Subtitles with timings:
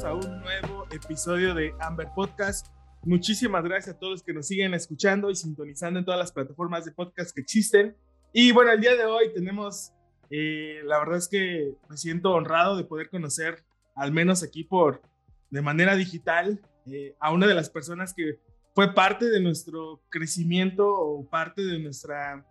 [0.00, 2.68] Bienvenidos a un nuevo episodio de Amber Podcast.
[3.02, 6.86] Muchísimas gracias a todos los que nos siguen escuchando y sintonizando en todas las plataformas
[6.86, 7.94] de podcast que existen.
[8.32, 9.92] Y bueno, el día de hoy tenemos,
[10.30, 13.62] eh, la verdad es que me siento honrado de poder conocer,
[13.94, 15.02] al menos aquí por,
[15.50, 18.38] de manera digital, eh, a una de las personas que
[18.74, 22.46] fue parte de nuestro crecimiento o parte de, nuestra,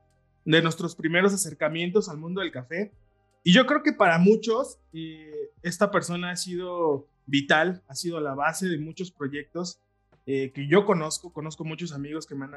[0.45, 2.91] de nuestros primeros acercamientos al mundo del café.
[3.44, 8.33] Y yo creo que para muchos eh, esta persona ha sido vital, ha sido la
[8.33, 9.79] base de muchos proyectos
[10.25, 11.31] eh, que yo conozco.
[11.31, 12.47] Conozco muchos amigos que me,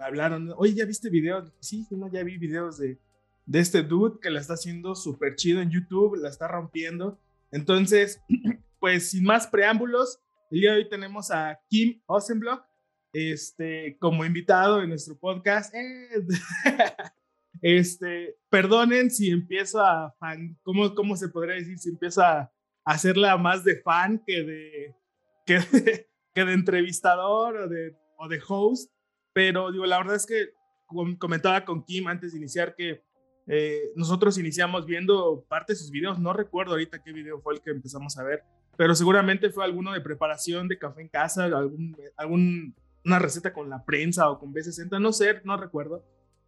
[0.00, 1.52] hablaron, oye, ¿ya viste videos?
[1.60, 2.98] Sí, no, ya vi videos de,
[3.46, 7.18] de este dude que la está haciendo súper chido en YouTube, la está rompiendo.
[7.50, 8.20] Entonces,
[8.80, 12.64] pues sin más preámbulos, el día de hoy tenemos a Kim Osenblock
[13.12, 15.74] este, como invitado en nuestro podcast.
[17.62, 20.14] Este, perdonen si empiezo a
[20.62, 21.78] ¿cómo, cómo se podría decir?
[21.78, 22.50] Si empiezo a
[22.84, 24.96] hacerla más de fan que de,
[26.34, 28.90] que de, entrevistador o de, o de host,
[29.32, 30.50] pero digo, la verdad es que
[31.18, 33.02] comentaba con Kim antes de iniciar que
[33.46, 37.60] eh, nosotros iniciamos viendo parte de sus videos, no recuerdo ahorita qué video fue el
[37.60, 38.44] que empezamos a ver,
[38.76, 43.68] pero seguramente fue alguno de preparación de café en casa, algún, algún, una receta con
[43.68, 46.04] la prensa o con B60, no sé, no recuerdo.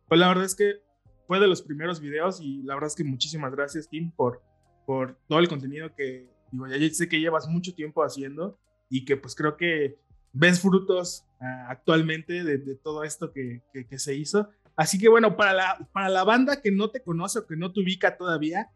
[0.09, 0.81] Pues la verdad es que
[1.27, 4.43] fue de los primeros videos y la verdad es que muchísimas gracias, Tim, por,
[4.87, 8.59] por todo el contenido que, digo, ya sé que llevas mucho tiempo haciendo
[8.89, 9.99] y que pues creo que
[10.33, 14.49] ves frutos uh, actualmente de, de, todo esto que, que, que, se hizo.
[14.77, 17.73] Así que bueno, para la, para la banda que no te conoce o que no
[17.73, 18.71] te ubica todavía,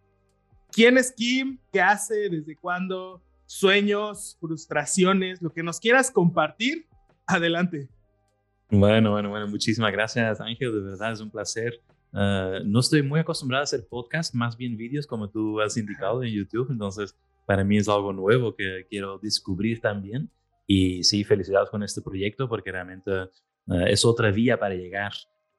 [0.70, 1.58] ¿quién es Kim?
[1.72, 2.28] ¿Qué hace?
[2.28, 3.22] ¿Desde cuándo?
[3.46, 6.86] Sueños, frustraciones, lo que nos quieras compartir,
[7.26, 7.88] adelante.
[8.70, 11.80] Bueno, bueno, bueno, muchísimas gracias Ángel, de verdad es un placer
[12.16, 16.24] Uh, no estoy muy acostumbrado a hacer podcast, más bien vídeos como tú has indicado
[16.24, 17.14] en YouTube, entonces
[17.46, 20.30] para mí es algo nuevo que quiero descubrir también.
[20.66, 23.10] Y sí, felicidades con este proyecto porque realmente
[23.66, 25.12] uh, es otra vía para llegar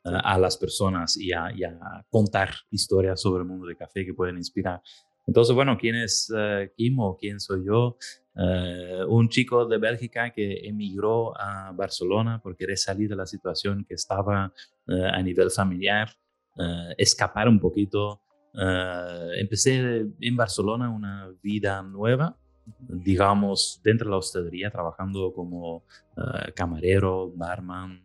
[0.05, 4.03] uh, a las personas y a, y a, contar historias sobre el mundo del café
[4.03, 4.81] que pueden inspirar.
[5.27, 6.31] Entonces, bueno, ¿quién es
[6.75, 7.97] Kim o quién soy yo?
[9.09, 13.95] un chico de Bélgica que emigró a Barcelona por querer salir de la situación que
[13.95, 14.53] estaba
[14.87, 16.07] a nivel familiar.
[16.57, 18.21] Uh, escapar un poquito.
[18.53, 22.35] Uh, empecé en Barcelona una vida nueva,
[22.79, 28.03] digamos, dentro de la hostelería, trabajando como uh, camarero, barman,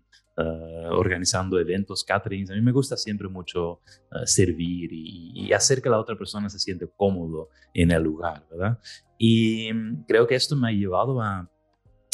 [0.90, 2.50] organizando eventos, caterings.
[2.50, 3.80] A mí me gusta siempre mucho
[4.24, 8.78] servir y, y, hacer que la otra persona se siente cómodo en el lugar, ¿verdad?
[9.18, 9.70] Y
[10.08, 11.48] creo que esto me ha llevado a,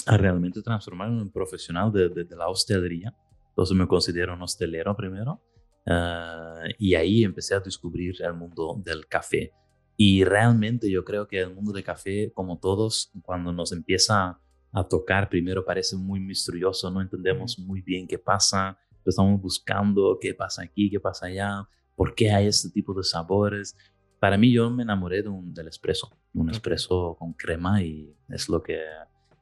[0.05, 3.15] a realmente transformarme en un profesional de, de, de la hostelería.
[3.51, 5.41] Entonces me considero un hostelero primero.
[5.87, 9.53] Uh, y ahí empecé a descubrir el mundo del café.
[9.97, 14.41] Y realmente yo creo que el mundo del café, como todos, cuando nos empieza
[14.73, 20.35] a tocar, primero parece muy misterioso, no entendemos muy bien qué pasa, estamos buscando qué
[20.35, 23.77] pasa aquí, qué pasa allá, por qué hay este tipo de sabores.
[24.21, 28.49] Para mí yo me enamoré de un, del espresso, un espresso con crema y es
[28.49, 28.81] lo que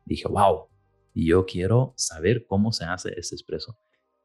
[0.05, 0.69] dije, wow,
[1.15, 3.77] yo quiero saber cómo se hace este espresso.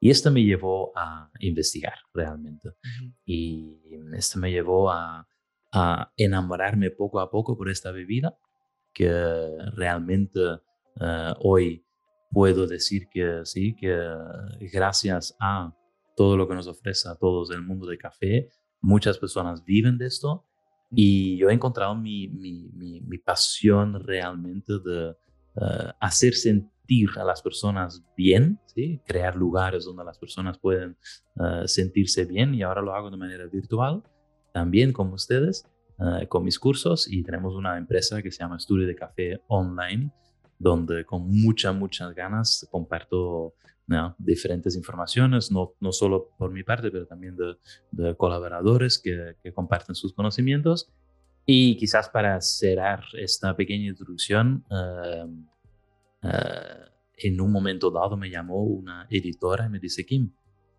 [0.04, 2.70] Y esto me llevó a investigar realmente.
[2.70, 3.16] Uh -huh.
[3.24, 3.80] Y
[4.18, 5.28] esto me llevó a,
[5.72, 8.36] a, enamorarme poco a poco por esta bebida,
[8.94, 9.12] que
[9.76, 11.86] realmente uh, hoy
[12.32, 13.96] puedo decir que sí, que
[14.74, 15.72] gracias a
[16.16, 18.50] todo lo que nos ofrece a todos el mundo del café,
[18.82, 20.48] muchas personas viven de esto.
[20.90, 25.12] Y yo he encontrado mi, mi, mi, mi pasión realmente de
[25.56, 26.72] uh, hacer sentir
[27.18, 29.02] a las personas bien, ¿sí?
[29.06, 30.98] crear lugares donde las personas pueden
[31.36, 34.04] uh, sentirse bien y ahora lo hago de manera virtual,
[34.54, 35.66] también como ustedes,
[36.00, 40.12] uh, con mis cursos y tenemos una empresa que se llama Estudio de Café Online,
[40.60, 43.54] donde con muchas, muchas ganas comparto
[43.88, 44.16] ¿no?
[44.20, 47.56] diferentes informaciones, no, no solo por mi parte, pero también de,
[47.92, 50.92] de colaboradores que, que comparten sus conocimientos.
[51.46, 55.51] Y quizás para cerrar esta pequeña introducción, uh,
[56.24, 60.32] Uh, en un momento dado me llamó una editora y me dice, Kim,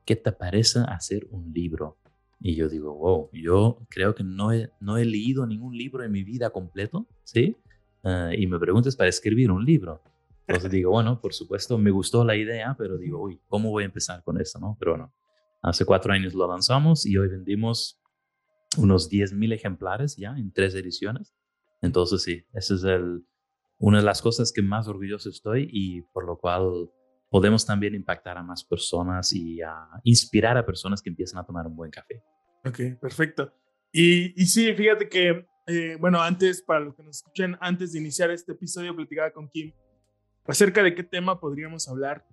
[0.04, 1.98] ¿qué te parece hacer un libro?
[2.40, 6.10] Y yo digo, wow, yo creo que no he, no he leído ningún libro en
[6.10, 7.56] mi vida completo, ¿sí?
[8.02, 10.02] eh, y me preguntas para escribir un libro.
[10.46, 13.86] Entonces digo, bueno, por supuesto, me gustó la idea, pero digo, uy, ¿cómo voy a
[13.86, 14.58] empezar con esto?
[14.58, 14.76] ¿no?
[14.78, 15.14] Pero bueno,
[15.62, 18.00] hace cuatro años lo lanzamos y hoy vendimos
[18.76, 21.32] unos 10.000 ejemplares ya en tres ediciones.
[21.80, 23.24] Entonces sí, esa es el,
[23.82, 26.88] una de las cosas que más orgulloso estoy y por lo cual
[27.28, 31.66] podemos también impactar a más personas y a inspirar a personas que empiecen a tomar
[31.66, 32.22] un buen café.
[32.64, 33.52] Ok, perfecto.
[33.90, 37.98] Y, y sí, fíjate que, eh, bueno, antes, para los que nos escuchan, antes de
[37.98, 39.72] iniciar este episodio, platicaba con Kim
[40.46, 42.24] acerca de qué tema podríamos hablar.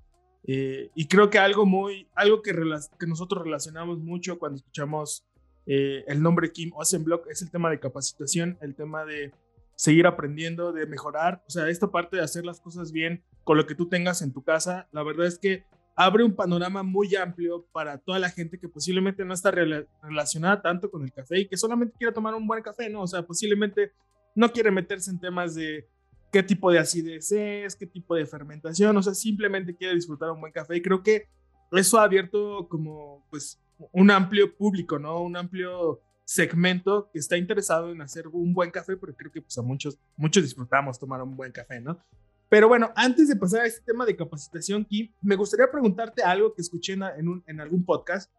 [0.43, 2.53] Eh, y creo que algo muy, algo que,
[2.99, 5.25] que nosotros relacionamos mucho cuando escuchamos
[5.65, 9.33] eh, el nombre Kim Osenblock es el tema de capacitación, el tema de
[9.79, 13.65] seguir aprendiendo, de mejorar, o sea, esta parte de hacer las cosas bien con lo
[13.65, 15.63] que tú tengas en tu casa, la verdad es que
[15.95, 20.91] abre un panorama muy amplio para toda la gente que posiblemente no está relacionada tanto
[20.91, 23.03] con el café y que solamente quiere tomar un buen café, ¿no?
[23.03, 23.93] O sea, posiblemente
[24.35, 25.87] no quiere meterse en temas de
[26.29, 30.41] qué tipo de acidez es, qué tipo de fermentación, o sea, simplemente quiere disfrutar un
[30.41, 31.29] buen café y creo que
[31.71, 33.57] eso ha abierto como, pues,
[33.93, 35.21] un amplio público, ¿no?
[35.21, 39.57] Un amplio segmento que está interesado en hacer un buen café, porque creo que pues
[39.57, 41.99] a muchos, muchos disfrutamos tomar un buen café, ¿no?
[42.47, 46.53] Pero bueno, antes de pasar a este tema de capacitación, Kim, me gustaría preguntarte algo
[46.53, 48.31] que escuché en, un, en algún podcast,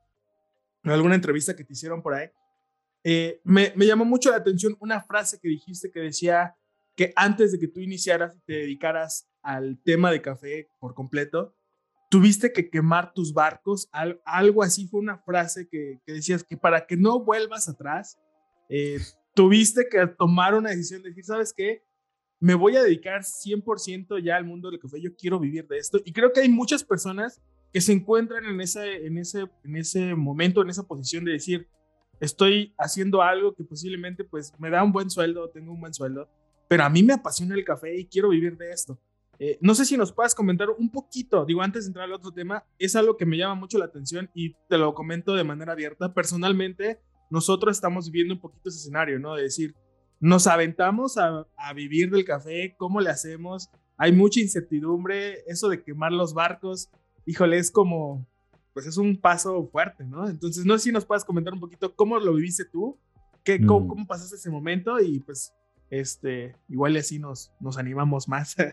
[0.85, 2.29] en alguna entrevista que te hicieron por ahí.
[3.03, 6.55] Eh, me, me, llamó mucho la atención una frase que dijiste que decía
[6.95, 11.57] que antes de que tú iniciaras y te dedicaras al tema de café por completo,
[12.11, 13.89] tuviste que quemar tus barcos,
[14.25, 18.19] algo así fue una frase que, decías que para que no vuelvas atrás,
[18.69, 18.99] eh,
[19.33, 21.85] tuviste que tomar una decisión de decir, ¿sabes qué?
[22.41, 26.01] Me voy a dedicar 100% ya al mundo del café, yo quiero vivir de esto.
[26.05, 27.41] Y creo que hay muchas personas
[27.73, 31.69] que se encuentran en ese, en ese, en ese momento, en esa posición de decir,
[32.19, 36.29] estoy haciendo algo que posiblemente pues me da un buen sueldo, tengo un buen sueldo,
[36.67, 38.99] pero a mí me apasiona el café y quiero vivir de esto.
[39.43, 42.31] Eh, no sé si nos puedas comentar un poquito, digo, antes de entrar al otro
[42.31, 45.73] tema, es algo que me llama mucho la atención y te lo comento de manera
[45.73, 46.13] abierta.
[46.13, 47.01] Personalmente,
[47.31, 49.35] nosotros estamos viviendo un poquito ese escenario, ¿no?
[49.37, 49.75] De decir,
[50.21, 53.71] nos aventamos a, vivir del café, ¿cómo le hacemos?
[53.97, 56.91] Hay mucha incertidumbre, eso de quemar los barcos,
[57.25, 58.27] híjole, es como,
[58.75, 60.29] pues es un paso fuerte, ¿no?
[60.29, 62.99] Entonces, no sé si nos puedas comentar un poquito cómo lo viviste tú,
[63.43, 63.89] qué, cómo, mm.
[63.89, 65.55] cómo pasaste ese momento y pues
[65.91, 68.57] este, igual así nos, nos animamos más.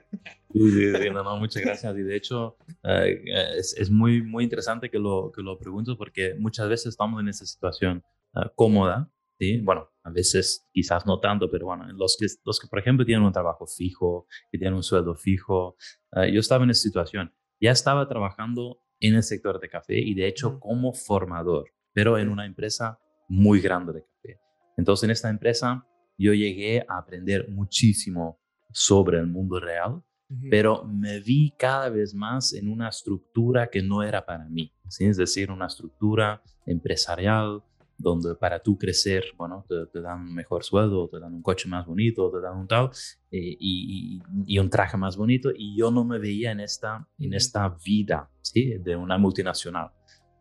[0.53, 1.95] Sí, no, no, muchas gracias.
[1.97, 3.21] Y de hecho, eh,
[3.57, 7.27] es, es, muy, muy interesante que lo, que lo pregunto porque muchas veces estamos en
[7.27, 8.03] esa situación
[8.33, 9.59] ah, cómoda, ¿sí?
[9.59, 13.23] Bueno, a veces quizás no tanto, pero bueno, los que, los que, por ejemplo, tienen
[13.23, 15.75] un trabajo fijo, que tienen un sueldo fijo,
[16.11, 17.31] ah, yo estaba en esa situación.
[17.59, 22.29] Ya estaba trabajando en el sector de café y de hecho como formador, pero en
[22.29, 24.39] una empresa muy grande de café.
[24.77, 25.85] Entonces, en esta empresa
[26.17, 28.39] yo llegué a aprender muchísimo
[28.71, 30.03] sobre el mundo real,
[30.49, 35.05] pero me vi cada vez más en una estructura que no era para mí, ¿sí?
[35.05, 37.63] es decir, una estructura empresarial
[37.97, 41.85] donde para tú crecer, bueno, te, dan un mejor sueldo, te dan un coche más
[41.85, 42.89] bonito, te dan un tal,
[43.31, 47.33] eh, y, y, un traje más bonito, y yo no me veía en esta, en
[47.33, 48.77] esta vida, ¿sí?
[48.77, 49.91] De una multinacional.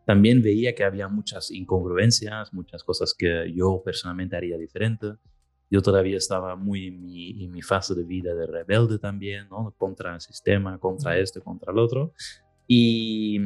[0.05, 5.13] También veía que había muchas incongruencias, muchas cosas que yo personalmente haría diferente,
[5.69, 9.73] yo todavía estaba muy en mi, en mi, fase de vida de rebelde también, ¿no?
[9.77, 12.13] Contra el sistema, contra esto, contra el otro.
[12.67, 13.39] Y,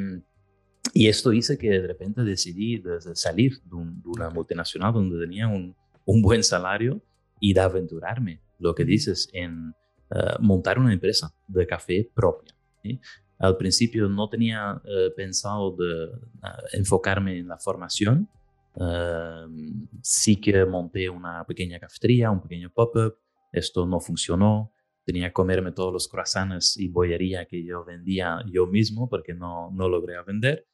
[0.94, 3.76] y esto hizo que de repente decidí salir de,
[4.06, 5.76] una multinacional donde tenía un,
[6.06, 7.02] un, buen salario
[7.40, 9.74] y de aventurarme, lo que dices, en
[10.14, 12.54] eh, montar una empresa de café propia.
[13.40, 18.30] Al principio no tenía eh, pensado de eh, enfocarme en la formación,
[18.76, 23.18] Em, sí que monté una pequeña cafetería, un pequeño pop-up.
[23.52, 24.74] Esto no funcionó.
[25.04, 29.72] Tenía que comerme todos los croissants y bollería que yo vendía yo mismo porque no,
[29.72, 30.68] no logré vender.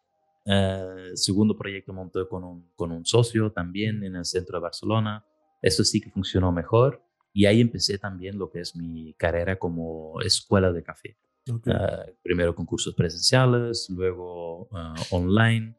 [0.45, 5.25] Uh, segundo proyecto monté con un, con un socio también en el centro de Barcelona.
[5.61, 7.03] Esto sí que funcionó mejor.
[7.33, 11.17] Y ahí empecé también lo que es mi carrera como escuela de café.
[11.49, 15.75] Uh, primero con cursos presenciales, luego uh, online.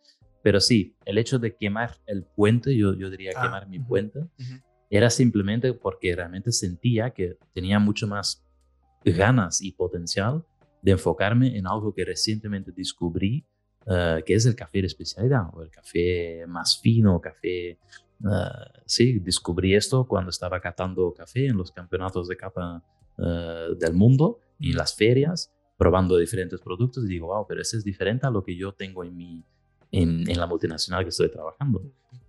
[0.48, 4.20] Pero sí, el hecho de quemar el puente, yo, yo diría ah, quemar mi puente,
[4.88, 8.48] era simplemente porque realmente sentía que tenía mucho más
[9.04, 10.46] ganas y potencial
[10.80, 13.46] de enfocarme en algo que recientemente descubrí,
[13.84, 17.78] uh, que es el café de especialidad o el café más fino, café...
[18.20, 22.82] Uh, sí, descubrí esto cuando estaba catando café en los campeonatos de capa
[23.18, 27.84] uh, del mundo y las ferias, probando diferentes productos y digo, wow, pero ese es
[27.84, 29.44] diferente a lo que yo tengo en mi,
[29.90, 31.83] en, la multinacional que estoy trabajando.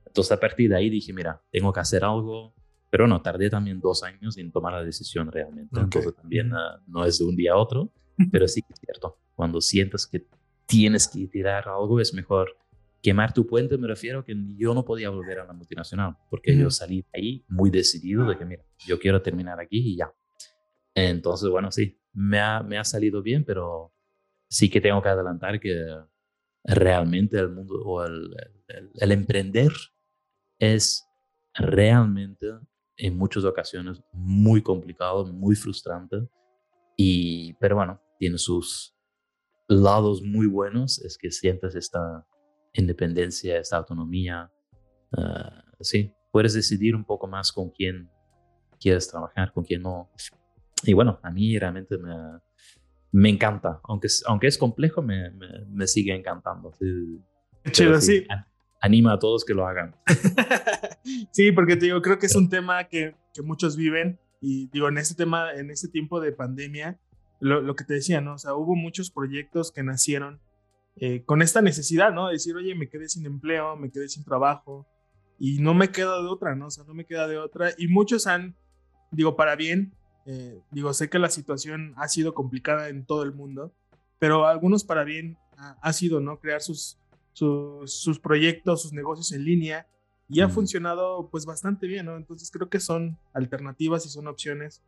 [0.05, 2.53] Entonces a partir de ahí dije, mira, tengo que hacer algo
[2.89, 5.79] pero no, tardé también dos años en tomar la decisión realmente.
[5.79, 7.91] Entonces también ah, no es de un día a otro,
[8.31, 9.17] pero sí que es cierto.
[9.35, 10.25] Cuando sientes que
[10.65, 12.57] tienes que tirar algo, es mejor
[13.01, 13.77] quemar tu puente.
[13.77, 17.45] Me refiero que yo no podía volver a la multinacional, porque yo salí de ahí
[17.47, 20.11] muy decidido de que, mira, yo quiero terminar aquí y ya.
[20.95, 23.93] Entonces, bueno, sí, me ha, me ha salido bien, pero
[24.49, 25.85] sí que tengo que adelantar que
[26.75, 28.35] realmente el mundo o el,
[28.95, 29.71] el emprender
[30.59, 31.05] es
[31.55, 32.47] realmente
[32.97, 36.27] en muchas ocasiones muy complicado, muy frustrante.
[36.97, 38.93] Y, pero bueno, tiene sus
[39.67, 42.25] lados muy buenos, es que sientes esta
[42.73, 44.51] independencia, esta autonomía.
[45.17, 48.09] Ah, sí, puedes decidir un poco más con quién
[48.79, 50.09] quieres trabajar, con quién no.
[50.83, 52.13] Y bueno, a mí realmente me,
[53.11, 55.31] me encanta, aunque, aunque es complejo, me,
[55.67, 56.73] me, sigue encantando.
[56.79, 57.21] Sí,
[57.71, 58.25] Chido, sí
[58.81, 59.95] anima a todos que lo hagan.
[61.31, 64.87] sí, porque te digo, creo que es un tema que, que, muchos viven y digo,
[64.87, 66.99] en este tema, en este tiempo de pandemia,
[67.39, 68.35] lo, lo, que te decía, ¿no?
[68.35, 70.41] O sea, hubo muchos proyectos que nacieron
[70.95, 72.27] eh, con esta necesidad, ¿no?
[72.27, 74.87] De decir, oye, me quedé sin empleo, me quedé sin trabajo
[75.37, 76.67] y no me queda de otra, ¿no?
[76.67, 77.71] O sea, no me queda de otra.
[77.77, 78.55] Y muchos han,
[79.11, 79.93] digo, para bien,
[80.31, 83.73] eh, digo, sé que la situación ha sido complicada en todo el mundo,
[84.19, 86.39] pero algunos para bien ha, ha sido, ¿no?
[86.39, 86.99] Crear sus,
[87.33, 89.87] sus, proyectos, sus negocios en línea
[90.27, 92.15] y ha funcionado pues bastante bien, ¿no?
[92.15, 94.83] Entonces creo que son alternativas y son opciones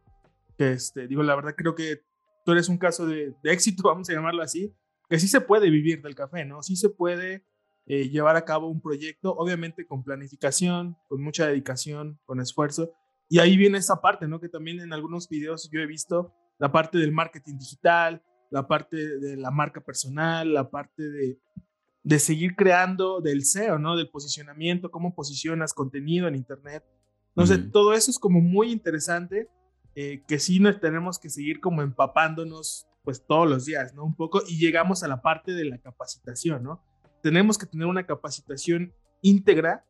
[0.58, 2.04] que, este, digo, la verdad creo que
[2.46, 4.72] tú eres un caso de, éxito, vamos a llamarlo así,
[5.10, 6.62] que sí se puede vivir del café, ¿no?
[6.62, 7.44] Sí se puede
[7.88, 12.94] eh, llevar a cabo un proyecto, obviamente con planificación, con mucha dedicación, con esfuerzo.
[13.32, 14.42] Y ahí viene esa parte, ¿no?
[14.42, 18.98] Que también en algunos videos yo he visto la parte del marketing digital, la parte
[19.20, 21.40] de la marca personal, la parte de,
[22.04, 23.96] de seguir creando del SEO, ¿no?
[23.96, 26.84] Del posicionamiento, cómo posicionas contenido en Internet.
[27.34, 29.48] No sé, todo eso es como muy interesante,
[29.96, 34.04] eh, que sí nos tenemos que seguir como empapándonos pues todos los días, ¿no?
[34.04, 36.84] Un poco, y llegamos a la parte de la capacitación, ¿no?
[37.24, 39.86] Tenemos que tener una capacitación íntegra,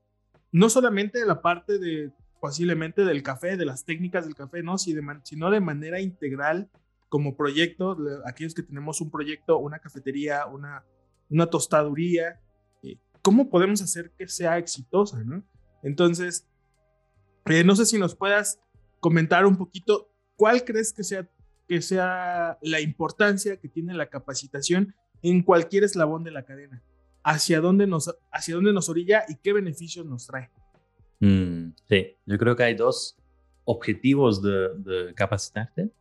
[0.51, 4.77] no solamente la parte de posiblemente del café, de las técnicas del café, ¿no?
[4.79, 6.69] sino de manera integral
[7.07, 7.95] como proyecto,
[8.25, 10.83] aquellos que tenemos un proyecto, una cafetería, una,
[11.29, 12.41] una tostaduría,
[12.81, 15.23] eh, ¿cómo podemos hacer que sea exitosa?
[15.23, 15.43] ¿no?
[15.83, 16.47] Entonces,
[17.45, 18.59] eh, no sé si nos puedas
[18.99, 21.29] comentar un poquito cuál crees que sea,
[21.67, 26.81] que sea la importancia que tiene la capacitación en cualquier eslabón de la cadena.
[27.23, 30.49] ¿Hacia dónde nos, hacia dónde nos orilla y qué beneficios nos trae?
[31.21, 33.15] Mm, sí, yo creo que hay dos
[33.63, 35.91] objetivos de, capacitarte.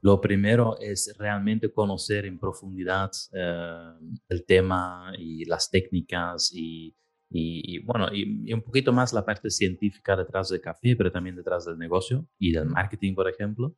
[0.00, 3.92] Lo primero es realmente conocer en profundidad eh,
[4.28, 6.92] el tema y las técnicas y,
[7.84, 11.78] bueno, y, un poquito más la parte científica detrás del café, pero también detrás del
[11.78, 13.76] negocio y del marketing, por ejemplo.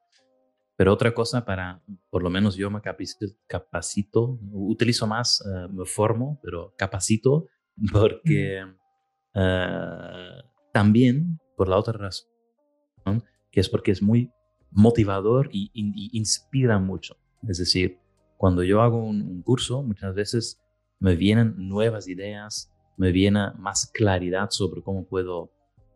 [0.76, 6.40] Pero otra cosa para, por lo menos yo me capacito, utilizo más, eh, me formo,
[6.42, 7.48] pero capacito
[7.92, 8.64] porque
[9.34, 10.42] eh,
[10.74, 14.32] también, por la otra razón, que es porque es muy
[14.72, 15.70] motivador y,
[16.12, 17.16] inspira mucho.
[17.48, 18.00] Es decir,
[18.36, 20.60] cuando yo hago un, curso, muchas veces
[20.98, 25.52] me vienen nuevas ideas, me viene más claridad sobre cómo puedo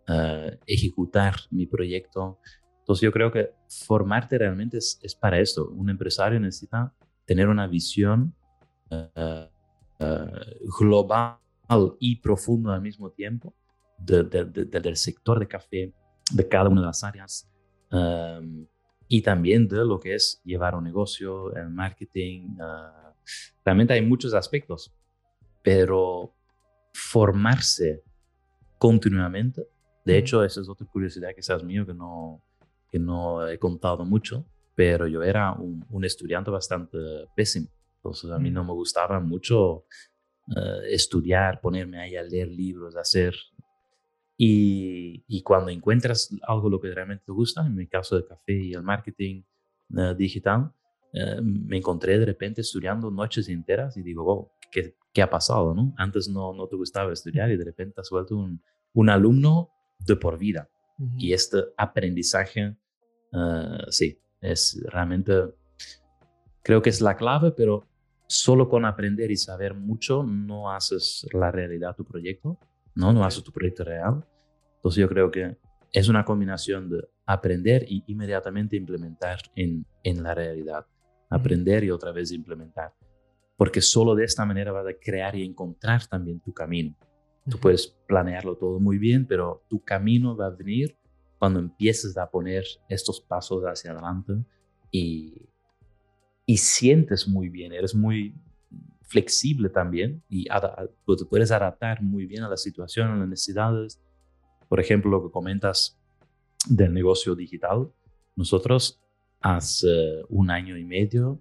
[0.07, 2.39] eh, ejecutar mi proyecto.
[2.79, 5.69] Entonces yo creo que formarte realmente es, para esto.
[5.71, 6.95] Un empresario necesita
[7.27, 8.33] tener una visión
[8.91, 9.49] eh,
[9.99, 11.39] eh, global
[11.99, 13.57] y profunda al mismo tiempo
[13.99, 15.93] del sector de café,
[16.33, 17.49] de cada una de las áreas,
[17.91, 18.67] Em,
[19.09, 22.57] y también de lo que es llevar un negocio, el marketing.
[22.61, 23.15] Ah,
[23.65, 24.95] realmente hay muchos aspectos,
[25.63, 26.35] pero
[26.93, 28.03] formarse
[28.79, 29.67] continuamente,
[30.05, 32.43] de hecho, esa es otra curiosidad que seas mío que no,
[32.91, 36.99] que no he contado mucho, pero yo era un, un estudiante bastante
[37.35, 37.69] pésimo.
[37.97, 39.85] Entonces a mí no me gustaba mucho
[40.57, 43.35] eh, estudiar, ponerme ahí a leer libros, hacer
[44.41, 48.73] y, cuando encuentras algo lo que realmente te gusta, en mi caso el café y
[48.73, 49.43] el marketing
[49.97, 50.73] eh, digital,
[51.13, 55.75] eh, me encontré de repente estudiando noches enteras y digo, wow, ¿qué, qué ha pasado?
[55.75, 55.93] No?
[55.97, 58.63] Antes no, no te gustaba estudiar y de repente has vuelto un,
[58.95, 60.71] un alumno de por vida.
[61.17, 62.77] Y este aprendizaje,
[63.33, 65.33] uh, sí, es realmente,
[66.63, 67.87] creo que es la clave, pero
[68.27, 72.59] solo con aprender y saber mucho no haces la realidad tu proyecto.
[72.99, 73.13] ¿No?
[73.13, 74.27] No haces tu proyecto real.
[74.77, 75.57] Entonces yo creo que
[75.93, 80.85] es una combinación de aprender y inmediatamente implementar en, en la realidad.
[81.31, 82.93] Aprender y otra vez implementar.
[83.57, 86.97] Porque solo de esta manera vas a crear y encontrar también tu camino.
[87.49, 90.97] Tú puedes planearlo todo muy bien, pero tu camino va a venir
[91.39, 94.33] cuando empieces a poner estos pasos hacia adelante
[94.91, 95.49] y,
[96.45, 98.35] y sientes muy bien, eres muy
[99.09, 100.47] flexible también y
[101.05, 104.01] pues, te puedes adaptar muy bien a la situación, a las necesidades.
[104.69, 105.99] Por ejemplo, lo que comentas
[106.69, 107.91] del negocio digital.
[108.37, 109.01] Nosotros
[109.41, 111.41] hace un año y medio,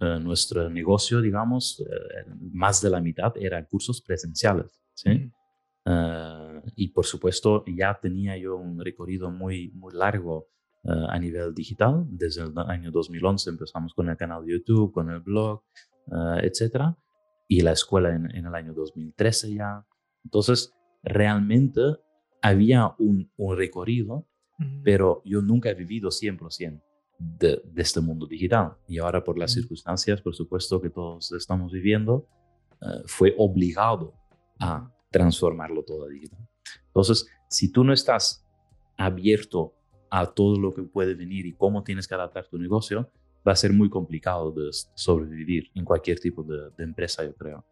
[0.00, 4.80] eh, nuestro negocio, digamos, eh, más de la mitad eran cursos presenciales.
[4.94, 5.32] ¿sí?
[5.84, 10.48] Eh, y por supuesto, ya tenía yo un recorrido muy, muy largo
[10.84, 12.06] a nivel digital.
[12.08, 15.62] Desde el año 2011 empezamos con el canal de YouTube, con el blog,
[16.40, 16.96] etcétera
[17.48, 19.86] y la escuela en, el año 2013 ya.
[20.22, 21.80] Entonces, realmente
[22.42, 24.26] había un, un recorrido,
[24.84, 26.82] pero yo nunca he vivido 100%
[27.18, 28.76] de, de, este mundo digital.
[28.86, 32.26] Y ahora por las circunstancias, por supuesto, que todos estamos viviendo,
[32.80, 34.14] eh, fue obligado
[34.60, 36.46] a transformarlo todo a digital.
[36.86, 38.44] Entonces, si tú no estás
[38.96, 39.74] abierto
[40.10, 43.10] a todo lo que puede venir y cómo tienes que adaptar tu negocio,
[43.48, 47.64] va a ser muy complicado de sobrevivir en cualquier tipo de, empresa, yo creo.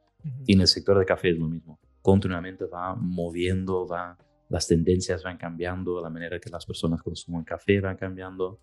[0.46, 1.78] Y en el sector de café es lo mismo.
[2.00, 4.16] Continuamente va moviendo, va,
[4.48, 8.60] las tendencias van cambiando, la manera que las personas consumen café van cambiando.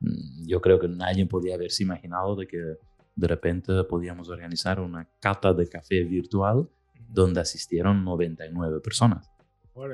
[0.00, 5.08] Mm, yo creo que nadie podía haberse imaginado de que de repente podíamos organizar una
[5.20, 6.68] cata de café virtual
[7.08, 9.30] donde asistieron 99 personas.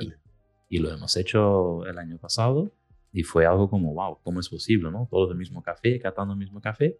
[0.00, 2.71] Y, y, lo hemos hecho el año pasado
[3.12, 4.90] y fue algo como, wow, ¿cómo es posible?
[4.90, 5.07] ¿no?
[5.11, 6.99] Todos el mismo café, catando el mismo café.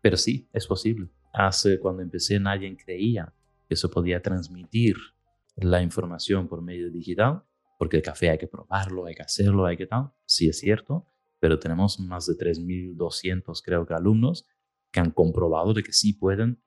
[0.00, 1.08] Pero sí, es posible.
[1.32, 3.32] Hace cuando empecé nadie creía
[3.68, 4.96] que se podía transmitir
[5.56, 7.42] la información por medio digital,
[7.78, 10.10] porque el café hay que probarlo, hay que hacerlo, hay que tal.
[10.24, 11.06] Sí es cierto,
[11.40, 14.46] pero tenemos más de 3.200 creo que alumnos
[14.92, 16.62] que han comprobado de que sí pueden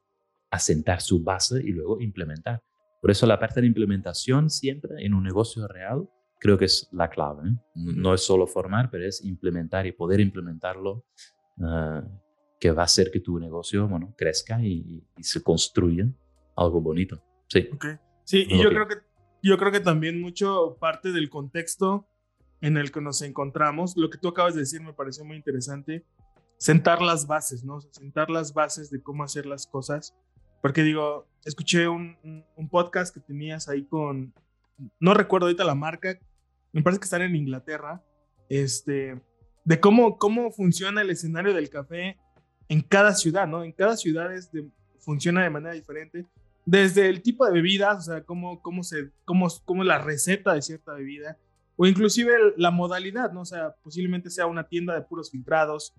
[0.50, 2.64] asentar su base y luego implementar.
[3.02, 6.10] Por eso la parte de implementación siempre en un negocio real
[6.44, 7.48] creo que es la clave.
[7.48, 7.54] ¿eh?
[7.74, 11.06] No es solo formar, pero es implementar y poder implementarlo,
[11.62, 12.04] ah,
[12.60, 16.06] que va a hacer que tu negocio bueno, crezca y, se construya
[16.58, 17.24] algo bonito.
[17.48, 17.70] Sí,
[18.26, 18.96] sí y yo creo, que,
[19.42, 22.10] yo creo que también mucho parte del contexto
[22.60, 26.06] en el que nos encontramos, lo que tú acabas de decir me pareció muy interesante,
[26.58, 27.80] sentar las bases, ¿no?
[27.80, 30.14] Sentar las bases de cómo hacer las cosas.
[30.62, 32.18] Porque digo, escuché un,
[32.56, 34.34] un podcast que tenías ahí con,
[35.00, 36.18] no recuerdo ahorita la marca,
[36.74, 38.04] me parece que están en Inglaterra,
[38.50, 39.22] este,
[39.64, 42.18] de cómo, cómo funciona el escenario del café
[42.68, 43.64] en cada ciudad, ¿no?
[43.64, 44.68] En cada ciudad es de,
[45.00, 46.26] funciona de manera diferente.
[46.66, 50.62] Desde el tipo de bebidas, o sea, cómo, cómo, se, cómo, cómo la receta de
[50.62, 51.38] cierta bebida,
[51.76, 53.42] o inclusive la modalidad, ¿no?
[53.42, 55.94] O sea, posiblemente sea una tienda de puros filtrados,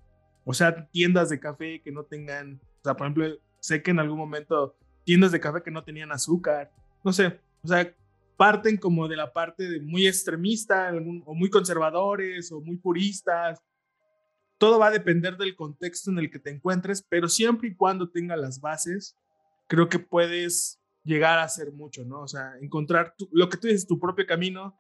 [0.44, 3.26] o sea, tiendas de café que no tengan, o sea, por ejemplo,
[3.60, 6.70] sé que en algún momento tiendas de café que no tenían azúcar,
[7.02, 7.94] no sé, o sea,
[8.36, 10.92] parten como de la parte de muy extremista
[11.26, 13.60] o muy conservadores o muy puristas.
[14.58, 18.10] Todo va a depender del contexto en el que te encuentres, pero siempre y cuando
[18.10, 19.16] tenga las bases,
[19.68, 22.22] creo que puedes llegar a hacer mucho, ¿no?
[22.22, 24.78] O sea, encontrar lo que tú dices, tu propio camino,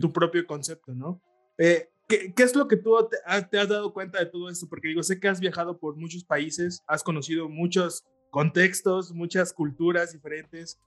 [0.00, 1.20] tu propio concepto, ¿no?
[1.58, 3.16] Eh, ¿qué, ¿qué, es lo que tú te,
[3.50, 4.68] te, has dado cuenta de todo esto?
[4.68, 10.12] Porque digo, sé que has viajado por muchos países, has conocido muchos contextos, muchas culturas
[10.12, 10.78] diferentes.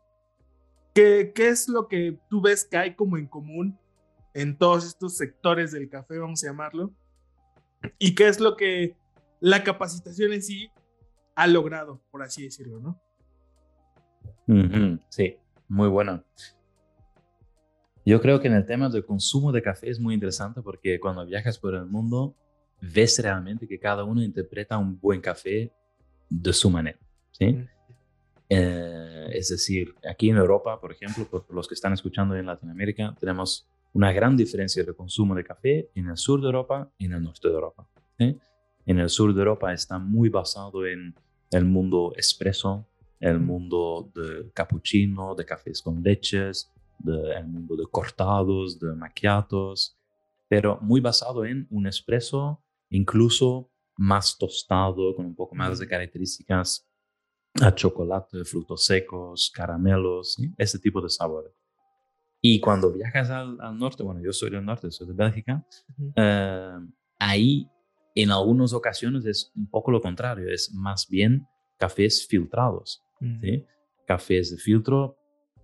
[0.93, 3.77] ¿Qué, ¿Qué es lo que tú ves que hay como en común
[4.33, 6.93] en todos estos sectores del café, vamos a llamarlo?
[7.99, 8.95] ¿Y qué es lo que
[9.39, 10.69] la capacitación en sí
[11.35, 13.01] ha logrado, por así decirlo, no?
[15.09, 16.23] Sí, muy bueno.
[18.05, 21.25] Yo creo que en el tema del consumo de café es muy interesante porque cuando
[21.25, 22.35] viajas por el mundo
[22.81, 25.73] ves realmente que cada uno interpreta un buen café
[26.29, 26.99] de su manera.
[27.31, 27.65] ¿sí?
[28.55, 33.15] Eh, es decir, aquí en Europa, por ejemplo, por los que están escuchando en Latinoamérica,
[33.19, 37.13] tenemos una gran diferencia de consumo de café en el sur de Europa y en
[37.13, 37.87] el norte de Europa.
[38.19, 41.15] En el sur de Europa está muy basado en
[41.51, 42.85] el mundo expreso,
[43.19, 46.69] el mundo de cappuccino, de cafés con leches,
[47.05, 49.97] el mundo de cortados, de macchiatos,
[50.47, 56.87] pero muy basado en un espresso incluso más tostado, con un poco más de características
[57.61, 61.51] a chocolate, frutos secos, caramelos, ese tipo de sabores.
[62.41, 65.65] Y cuando viajas al, norte, bueno, yo soy del norte, soy de Bélgica,
[66.15, 66.77] eh,
[67.19, 67.69] ahí
[68.15, 73.01] en algunas ocasiones es un poco lo contrario, es más bien cafés filtrados,
[73.41, 73.65] ¿sí?
[74.05, 75.17] cafés de filtro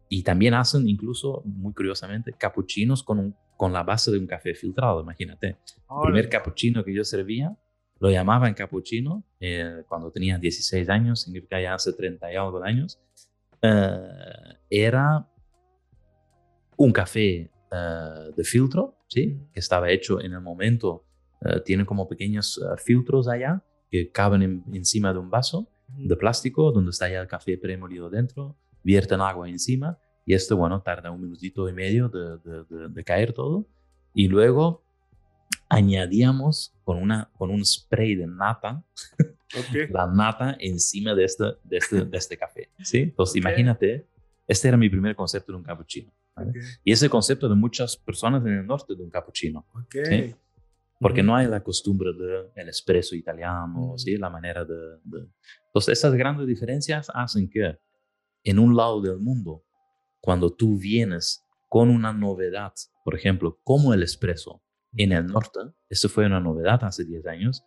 [0.07, 5.01] y también hacen incluso, muy curiosamente, capuchinos con, con la base de un café filtrado,
[5.01, 5.47] imagínate.
[5.47, 7.55] El primer capuchino que yo servía
[7.99, 12.67] lo llamaban capuchino eh, cuando tenía 16 años, significa ya hace 30 y algo de
[12.69, 12.99] años.
[13.61, 14.07] Eh,
[14.69, 15.27] era
[16.77, 19.37] un café eh, de filtro ¿sí?
[19.53, 21.05] que estaba hecho en el momento.
[21.63, 26.91] tiene como pequeños filtros allá que caben en- encima de un vaso de plástico donde
[26.91, 31.67] está ya el café premolido dentro, vierten agua encima y esto, bueno, tarda un minutito
[31.69, 33.65] y medio de, de- de- de caer todo.
[34.13, 34.83] Y luego
[35.69, 38.83] añadíamos con, una, con un spray de nata,
[39.57, 39.89] Ok.
[39.91, 42.69] la nata encima de este, de este, de este café.
[42.83, 42.97] ¿sí?
[42.99, 43.37] Entonces, Ok.
[43.47, 44.07] imagínate,
[44.47, 46.11] este era mi primer concepto de un cappuccino.
[46.35, 46.49] ¿vale?
[46.51, 46.55] Ok.
[46.83, 49.65] Y ese concepto de muchas personas en el norte de un cappuccino.
[49.91, 50.35] Sí.
[50.99, 51.27] Porque Ujú.
[51.27, 52.09] no hay la costumbre
[52.55, 53.97] del espresso italiano, Mm.
[53.97, 54.17] ¿sí?
[54.17, 55.27] la manera de, de-
[55.67, 57.77] Entonces, esas grandes diferencias hacen que
[58.43, 59.63] en un lado del mundo,
[60.19, 62.73] cuando tú vienes con una novedad,
[63.05, 64.61] por ejemplo, como el espresso
[64.95, 67.63] en el norte, esto fue una novedad hace 10 años,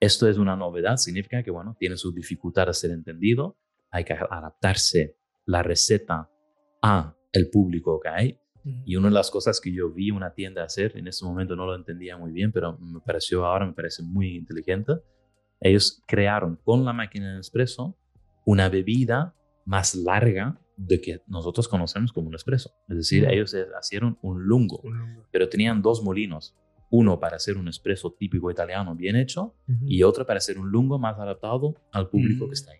[0.00, 3.56] esto es una novedad, significa que, bueno, tiene su dificultad de ser entendido,
[3.90, 6.30] hay que adaptarse la receta
[6.82, 8.38] a el público que hay,
[8.84, 11.66] y una de las cosas que yo vi una tienda hacer, en ese momento no
[11.66, 14.92] lo entendía muy bien, pero me pareció ahora, me parece muy inteligente.
[15.60, 17.96] Ellos crearon con la máquina de espresso
[18.44, 22.72] una bebida más larga de que nosotros conocemos como un espresso.
[22.88, 25.26] Es decir, ellos eh, hicieron un lungo, Un lungo.
[25.30, 26.56] pero tenían dos molinos.
[26.94, 29.54] Uno para hacer un espresso típico italiano bien hecho
[29.86, 32.48] y otro para hacer un lungo más adaptado al público Mm.
[32.48, 32.78] que está ahí.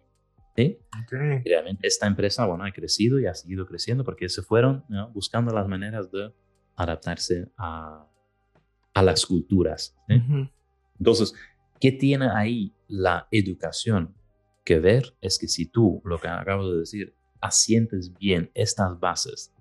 [0.55, 0.79] ¿Sí?
[1.03, 1.13] Ok.
[1.47, 5.11] realmente esta empresa, bueno, ha crecido y ha seguido creciendo porque se fueron ¿no?
[5.13, 6.31] buscando las maneras de
[6.77, 8.07] adaptarse a,
[8.93, 9.97] a las culturas.
[10.09, 10.17] ¿sí?
[10.17, 10.49] Ujú.
[10.99, 11.33] Entonces,
[11.81, 14.15] ¿qué tiene ahí la educación
[14.63, 15.17] que ver?
[15.23, 19.55] Es que si tú, lo que acabo de decir, asientes bien estas bases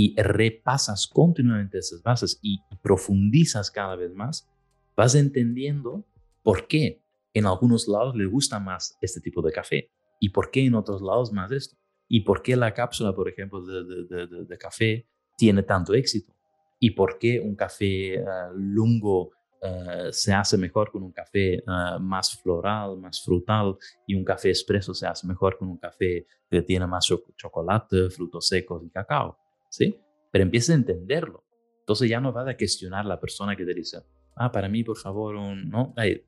[0.00, 4.48] y repasas continuamente esas bases y profundizas cada vez más,
[4.96, 6.04] vas entendiendo
[6.42, 7.02] por qué
[7.34, 11.00] en algunos lados le gusta más este tipo de café y por qué en otros
[11.02, 11.76] lados más esto.
[12.10, 15.06] Y por qué la cápsula, por ejemplo, de, de- de- de- café
[15.36, 16.32] tiene tanto éxito.
[16.80, 18.22] Y por qué un café eh,
[18.54, 19.30] lungo
[19.62, 21.62] eh, se hace mejor con un café eh,
[22.00, 26.62] más floral, más frutal, y un café expreso se hace mejor con un café que
[26.62, 29.36] tiene más cho- chocolate, frutos secos y cacao.
[29.68, 30.00] ¿Sí?
[30.30, 31.44] Pero empieza a entenderlo.
[31.80, 33.98] Entonces ya no vas a cuestionar a la persona que te dice,
[34.36, 35.68] ah, para mí, por favor, un...
[35.68, 35.94] ¿no?
[35.96, 36.22] Ay,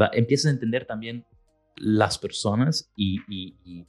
[0.00, 1.26] va, empiezas a entender también
[1.76, 3.86] las personas y, y, y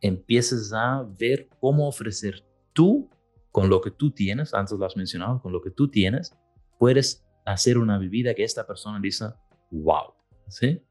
[0.00, 3.08] empiezas a ver cómo ofrecer tú,
[3.50, 6.36] con lo que tú tienes, antes lo has mencionado, con lo que tú tienes,
[6.78, 9.26] puedes hacer una bebida que esta persona dice,
[9.70, 10.14] wow,
[10.48, 10.82] ¿sí?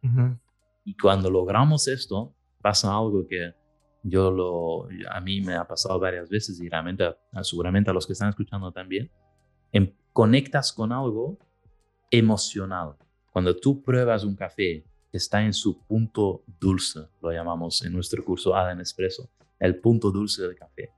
[0.83, 3.53] Y cuando logramos esto, pasa algo que
[4.03, 8.13] yo lo, a mí me ha pasado varias veces y realmente, seguramente a los que
[8.13, 9.11] están escuchando también,
[9.71, 11.37] em- conectas con algo
[12.09, 12.95] emocional.
[13.31, 18.23] Cuando tú pruebas un café que está en su punto dulce, lo llamamos en nuestro
[18.23, 19.29] curso Adam Espresso,
[19.59, 20.89] el punto dulce del café.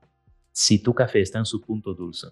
[0.51, 2.27] Si tu café está en su punto dulce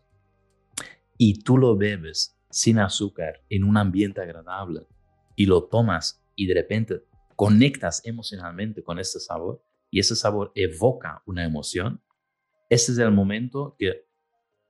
[1.18, 4.88] y tú lo bebes sin azúcar en un ambiente agradable
[5.36, 7.04] y lo tomas y de repente
[7.36, 12.02] conectas emocionalmente con ese sabor y ese sabor evoca una emoción,
[12.70, 14.08] ese es el momento que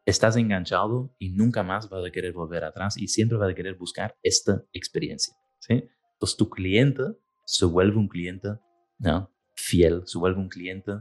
[0.05, 3.75] estás enganchado y nunca más vas a querer volver atrás y siempre vas a querer
[3.75, 5.35] buscar esta experiencia.
[5.59, 5.83] ¿sí?
[6.13, 7.03] Entonces tu cliente
[7.45, 8.49] se vuelve un cliente
[8.99, 9.31] ¿no?
[9.53, 10.93] fiel, se vuelve un cliente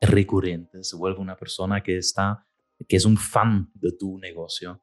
[0.00, 2.44] recurrente, se vuelve una persona que está,
[2.88, 4.82] que es un fan de tu negocio.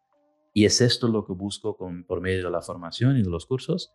[0.54, 3.46] Y es esto lo que busco con, por medio de la formación y de los
[3.46, 3.94] cursos,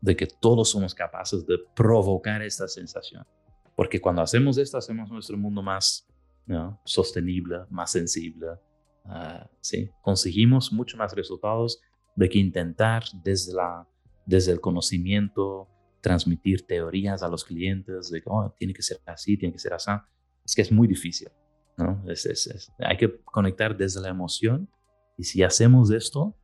[0.00, 3.26] de que todos somos capaces de provocar esta sensación.
[3.76, 6.06] Porque cuando hacemos esto, hacemos nuestro mundo más
[6.46, 6.80] ¿no?
[6.84, 8.48] sostenible, más sensible.
[9.04, 11.80] ah, sí, conseguimos mucho más resultados
[12.14, 13.86] de que intentar desde, la,
[14.26, 15.68] desde el conocimiento
[16.00, 19.72] transmitir teorías a los clientes de que oh, tiene que ser así, tiene que ser
[19.72, 19.90] así.
[20.44, 21.28] Es que es muy difícil.
[21.78, 22.02] ¿no?
[22.06, 24.68] Es, es, es, hay que conectar desde la emoción
[25.16, 26.36] y si hacemos esto,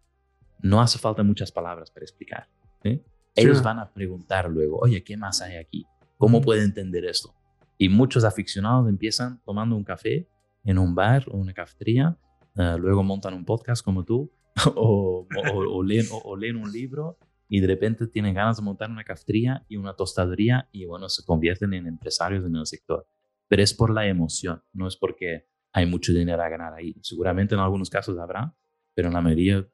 [0.61, 2.49] no hace falta muchas palabras para explicar.
[2.83, 3.03] ¿sí?
[3.35, 3.65] Ellos Sí.
[3.65, 5.87] van a preguntar luego, oye, ¿qué más hay aquí?
[6.19, 7.35] ¿Cómo puede entender esto?
[7.79, 10.29] Y muchos aficionados empiezan tomando un café
[10.65, 12.19] en un bar o una cafetería,
[12.57, 14.31] eh, luego montan un podcast como tú,
[14.77, 18.91] o, o- o leen, o- leen un libro y de repente tienen ganas de montar
[18.91, 23.07] una cafetería y una tostadería y bueno, se convierten en empresarios en el sector.
[23.49, 26.95] Pero es por la emoción, no es porque hay mucho dinero a ganar ahí.
[27.03, 28.55] Seguramente en algunos casos habrá,
[28.95, 29.67] pero en la mayoría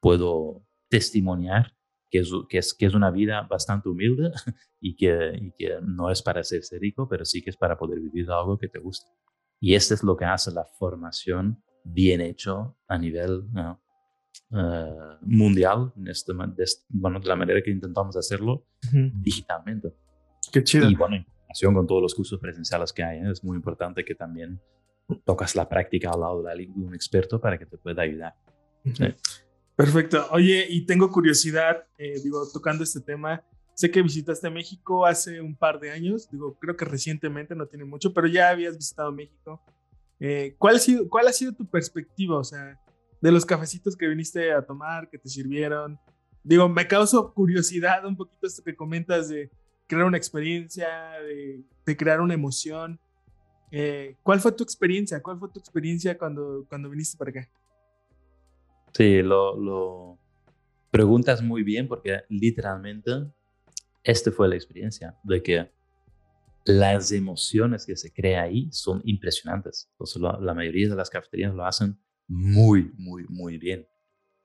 [0.00, 1.76] puedo testimoniar
[2.14, 4.30] que es, que es, que es una vida bastante humilde
[4.80, 7.98] y que, y que no es para hacerse rico, pero sí que es para poder
[7.98, 9.10] vivir algo que te gusta.
[9.60, 13.42] Y esto es lo que hace la formación bien hecho a nivel
[14.52, 19.92] eh, mundial, en este, de, bueno, de la manera que intentamos hacerlo digitalmente.
[20.52, 20.88] Qué chido.
[20.88, 23.30] Y bueno, en combinación con todos los cursos presenciales que hay, ¿eh?
[23.32, 24.60] es muy importante que también
[25.24, 28.36] tocas la práctica al lado de un experto para que te pueda ayudar.
[28.84, 28.94] Ujú.
[28.94, 29.14] sí.
[29.76, 30.26] Perfecto.
[30.30, 33.42] Oye, y tengo curiosidad, eh, digo, tocando este tema.
[33.74, 37.84] Sé que visitaste México hace un par de años, digo, creo que recientemente, no tiene
[37.84, 39.60] mucho, pero ya habías visitado México.
[40.20, 42.80] Eh, ¿cuál, ha sido, ¿Cuál ha tu perspectiva, o sea,
[43.20, 45.98] de los cafecitos que viniste a tomar, que te sirvieron?
[46.44, 49.50] Digo, me causó curiosidad un poquito esto que comentas de
[49.88, 50.88] crear una experiencia,
[51.26, 53.00] de, de crear una emoción.
[53.72, 55.20] Eh, ¿Cuál fue tu experiencia?
[55.20, 57.48] ¿Cuál fue tu experiencia cuando, cuando viniste para acá?
[58.94, 60.18] Sí, lo, lo
[60.90, 63.10] preguntas muy bien porque literalmente
[64.04, 65.70] esta fue la experiencia de que
[66.64, 69.88] las emociones que se crea ahí son impresionantes.
[69.92, 73.86] Entonces, la, la mayoría de las cafeterías lo hacen muy, muy, muy bien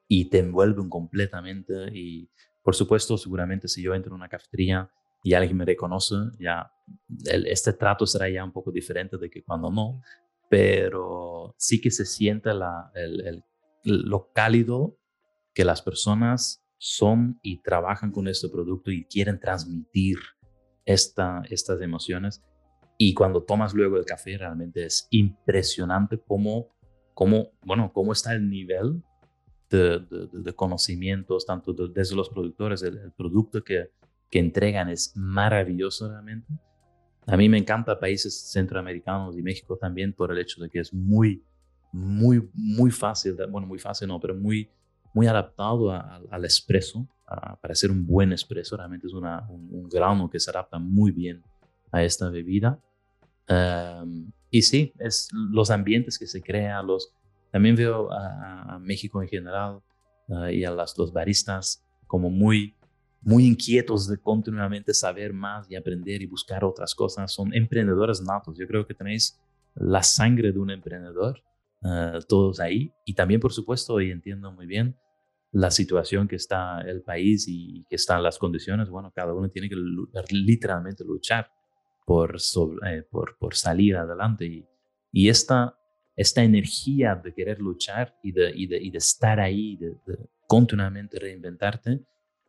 [0.08, 1.90] y te envuelven completamente.
[1.94, 2.30] Y
[2.64, 4.90] por supuesto, seguramente si yo entro en una cafetería
[5.24, 6.72] y alguien me reconoce, ya
[7.26, 10.02] este trato será ya un poco diferente de que cuando no,
[10.50, 13.44] pero sí que se siente la, el, el,
[13.84, 14.98] lo cálido
[15.54, 20.18] que las personas son y trabajan con este producto y quieren transmitir
[20.86, 22.42] esta, estas emociones.
[22.98, 26.76] Y cuando tomas luego el café, realmente es impresionante cómo,
[27.14, 29.04] cómo, bueno, cómo está el nivel
[29.70, 30.00] de,
[30.32, 33.92] de, conocimientos, tanto desde los productores, el, el producto que,
[34.30, 36.52] que, entregan es maravilloso realmente.
[37.28, 40.94] A mí me encanta países centroamericanos y México también por el hecho de que es
[40.94, 41.44] muy,
[41.92, 44.70] muy, muy fácil, bueno, muy fácil no, pero muy,
[45.14, 47.08] muy adaptado al espresso,
[47.62, 48.76] para hacer un buen espresso.
[48.78, 51.44] Realmente es una, un, grano que se adapta muy bien
[51.92, 52.80] a esta bebida.
[53.48, 57.14] Um, y sí, es los ambientes que se crean, los,
[57.52, 59.82] también veo a, a México en general
[60.28, 62.76] uh, y a las, los baristas como muy,
[63.22, 67.32] muy inquietos de continuamente saber más y aprender y buscar otras cosas.
[67.32, 68.58] Son emprendedores natos.
[68.58, 69.40] Yo creo que tenéis
[69.76, 71.44] la sangre de un emprendedor
[71.82, 72.94] uh, todos ahí.
[73.06, 74.98] Y también, por supuesto, y entiendo muy bien
[75.52, 78.90] la situación que está el país y que están las condiciones.
[78.90, 79.76] Bueno, cada uno tiene que
[80.32, 81.52] literalmente luchar
[82.06, 84.46] por, sobre, eh, por, por, salir adelante.
[84.46, 84.66] Y,
[85.12, 85.78] y esta,
[86.16, 90.30] esta energía de querer luchar y de, y de, y de estar ahí, de, de
[90.48, 92.02] continuamente reinventarte,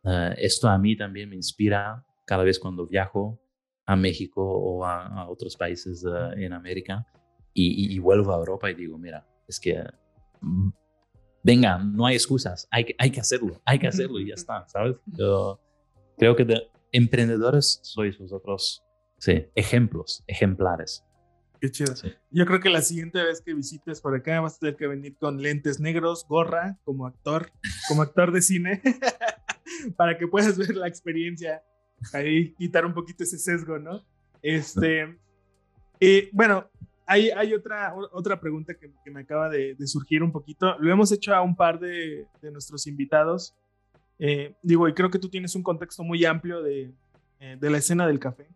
[0.03, 3.39] uh, esto a mí también me inspira cada vez cuando viajo
[3.85, 7.05] a México o a, a otros países uh, en América
[7.53, 9.83] y, y, y, vuelvo a Europa y digo, mira, es que
[10.41, 10.69] mm,
[11.43, 14.67] venga, no hay excusas, hay que, hay que hacerlo, hay que hacerlo y ya está,
[14.67, 14.95] ¿sabes?
[15.05, 15.59] Yo
[16.17, 18.83] creo que de emprendedores sois vosotros,
[19.17, 21.03] sí, ejemplos, ejemplares.
[21.59, 21.95] Qué chido.
[21.95, 22.11] Sí.
[22.31, 25.15] Yo creo que la siguiente vez que visites por acá vas a tener que venir
[25.17, 27.51] con lentes negros, gorra, como actor,
[27.87, 28.81] como actor de cine,
[29.95, 31.63] para que puedas ver la experiencia
[32.13, 34.03] ahí, quitar un poquito ese sesgo, ¿no?
[34.41, 35.19] Este,
[35.99, 36.67] y bueno,
[37.11, 40.77] hay, hay otra, otra pregunta que, que me acaba de, de, surgir un poquito.
[40.79, 43.53] Lo hemos hecho a un par de, de nuestros invitados.
[44.17, 46.93] Eh, digo, y creo que tú tienes un contexto muy amplio de,
[47.41, 48.47] eh, de la escena del café.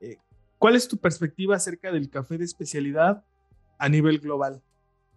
[0.00, 0.18] Eh,
[0.58, 3.24] ¿Cuál es tu perspectiva acerca del café de especialidad
[3.78, 4.62] a nivel global?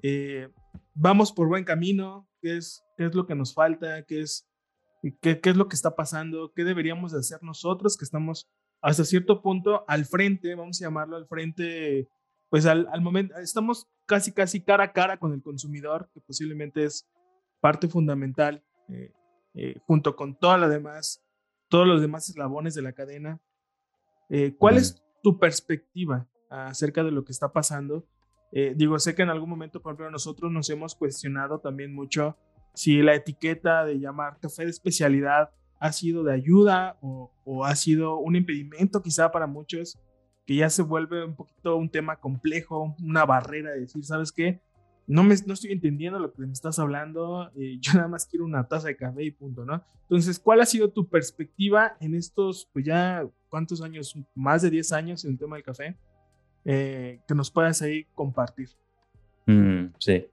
[0.01, 0.47] Eh,
[0.93, 2.25] ¿Vamos por buen camino?
[2.41, 4.03] ¿Qué es, qué es lo que nos falta?
[4.03, 4.47] ¿Qué es,
[5.19, 6.53] qué, ¿Qué es lo que está pasando?
[6.55, 8.49] ¿Qué deberíamos de hacer nosotros que estamos
[8.81, 12.07] hasta cierto punto al frente, vamos a llamarlo al frente
[12.51, 16.83] pues al, al, momento estamos casi, casi cara a cara con el consumidor, que posiblemente
[16.83, 17.09] es
[17.61, 19.13] parte fundamental, eh,
[19.53, 21.23] eh, junto con toda la demás,
[21.69, 23.39] todos los demás eslabones de la cadena.
[24.27, 28.05] Eh, ¿Cuál es tu perspectiva acerca de lo que está pasando?
[28.51, 32.35] Digo, sé que en algún momento, por ejemplo, nosotros nos hemos cuestionado también mucho
[32.73, 37.73] si la etiqueta de llamar café de especialidad ha sido de ayuda o, o ha
[37.77, 39.97] sido un impedimento quizá para muchos
[40.45, 44.61] que ya se vuelve un poquito un tema complejo, una barrera de decir, ¿sabes qué?
[45.07, 48.45] No, me, no estoy entendiendo lo que me estás hablando, eh, yo nada más quiero
[48.45, 49.83] una taza de café y punto, ¿no?
[50.03, 54.15] Entonces, ¿cuál ha sido tu perspectiva en estos, pues ya, ¿cuántos años?
[54.35, 55.97] Más de 10 años en el tema del café,
[56.65, 58.69] eh, que nos puedas ahí compartir.
[59.45, 60.27] Mm, sí.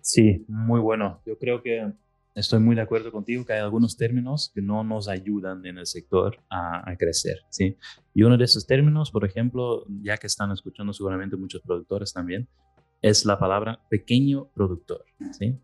[0.00, 1.20] Sí, muy bueno.
[1.24, 1.92] Yo creo que
[2.34, 5.86] estoy muy de acuerdo contigo que hay algunos términos que no nos ayudan en el
[5.86, 7.76] sector a, a, crecer, ¿sí?
[8.12, 12.48] Y uno de esos términos, por ejemplo, ya que están escuchando seguramente muchos productores también,
[13.02, 15.58] es la palabra pequeño productor, ¿sí?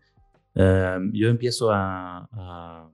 [0.53, 2.91] Um, yo empiezo a, a,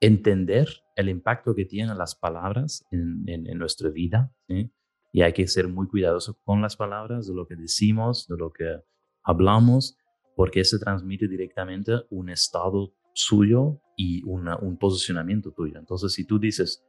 [0.00, 4.70] entender el impacto que tienen las palabras en, en, en nuestra vida, ¿sí?
[5.12, 8.52] Y hay que ser muy cuidadoso con las palabras, de lo que decimos, de lo
[8.52, 8.80] que
[9.22, 9.96] hablamos,
[10.40, 15.78] porque se transmite directamente un estado suyo y una, un posicionamiento tuyo.
[15.78, 16.82] Entonces, si tú dices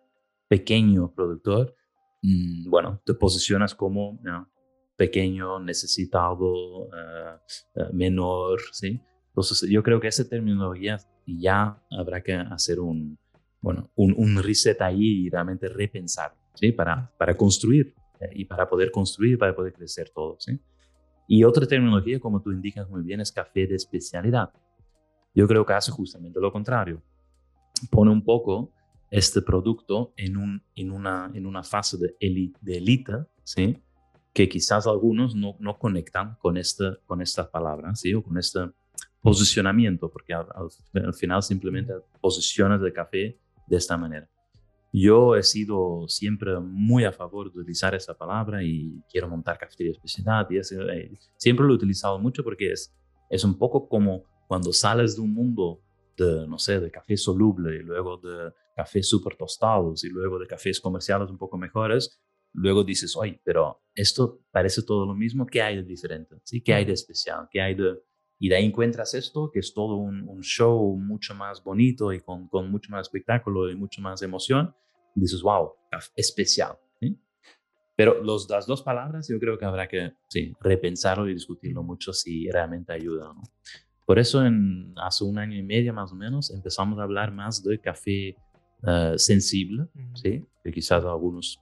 [0.47, 1.75] pequeño productor,
[2.21, 4.49] mmm, bueno, te posicionas como ¿no?
[4.95, 7.39] pequeño, necesitado, uh,
[7.75, 9.01] uh, menor, ¿sí?
[9.27, 13.19] Entonces, yo creo que esa terminología ya habrá que hacer un,
[13.59, 16.71] bueno, un, un reset ahí y realmente repensar, ¿sí?
[16.71, 20.57] Para, para construir eh, y para poder construir, para poder crecer todo, ¿sí?
[21.33, 24.51] Y otra terminología, como tú indicas muy bien, es café de especialidad.
[25.33, 27.01] Yo creo que hace justamente lo contrario.
[27.89, 28.73] Pone un poco
[29.09, 32.17] este producto en, un, en, una, en una fase de,
[32.59, 33.13] de élite,
[33.45, 33.81] ¿sí?
[34.33, 38.13] que quizás algunos no, no conectan con esta, con esta palabra, ¿sí?
[38.13, 38.69] o con este
[39.21, 40.47] posicionamiento, porque al,
[40.93, 44.27] al final simplemente posiciones de café de esta manera.
[44.93, 49.91] Yo he sido siempre muy a favor de utilizar esa palabra y quiero montar cafetería
[49.91, 52.93] de especialidad y eh, siempre lo he utilizado mucho porque es,
[53.29, 55.81] es un poco como cuando sales de un mundo
[56.17, 60.47] de, no sé, de café soluble y luego de cafés súper tostados y luego de
[60.47, 65.61] cafés comerciales un poco mejores, luego dices, oye, pero esto parece todo lo mismo, ¿qué
[65.61, 66.35] hay de diferente?
[66.43, 66.61] ¿Sí?
[66.61, 67.47] ¿Qué hay de especial?
[67.49, 67.95] ¿Qué hay de,
[68.43, 72.47] y de ahí encuentras esto, que es todo un, show mucho más bonito y con,
[72.47, 74.73] con, mucho más espectáculo y mucho más emoción.
[75.15, 75.73] Y dices, wow,
[76.15, 76.75] especial.
[77.95, 82.13] Pero los, las dos palabras yo creo que habrá que sí, repensarlo y discutirlo mucho
[82.13, 83.31] si realmente ayuda.
[83.31, 83.43] ¿no?
[84.07, 87.63] Por eso en, hace un año y medio más o menos empezamos a hablar más
[87.63, 88.35] de café
[88.81, 90.43] uh, sensible, ¿sí?
[90.63, 91.61] que quizás algunos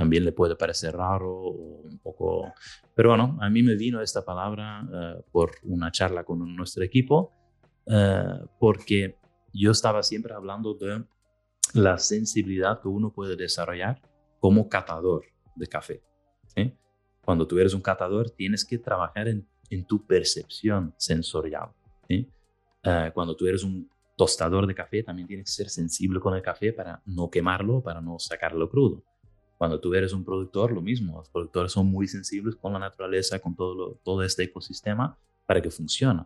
[0.00, 2.54] también le puede parecer raro o un poco...
[2.94, 7.34] Pero bueno, a mí me vino esta palabra uh, por una charla con nuestro equipo,
[7.84, 9.18] uh, porque
[9.52, 11.04] yo estaba siempre hablando de
[11.74, 14.00] la sensibilidad que uno puede desarrollar
[14.38, 16.02] como catador de café.
[16.46, 16.72] ¿sí?
[17.22, 21.72] Cuando tú eres un catador, tienes que trabajar en, en tu percepción sensorial.
[22.08, 22.26] ¿sí?
[22.86, 23.86] Uh, cuando tú eres un
[24.16, 28.00] tostador de café, también tienes que ser sensible con el café para no quemarlo, para
[28.00, 29.04] no sacarlo crudo.
[29.60, 31.18] Cuando tú eres un productor, lo mismo.
[31.18, 35.70] Los productores son muy sensibles con la naturaleza, con todo, todo este ecosistema para que
[35.70, 36.24] funcione.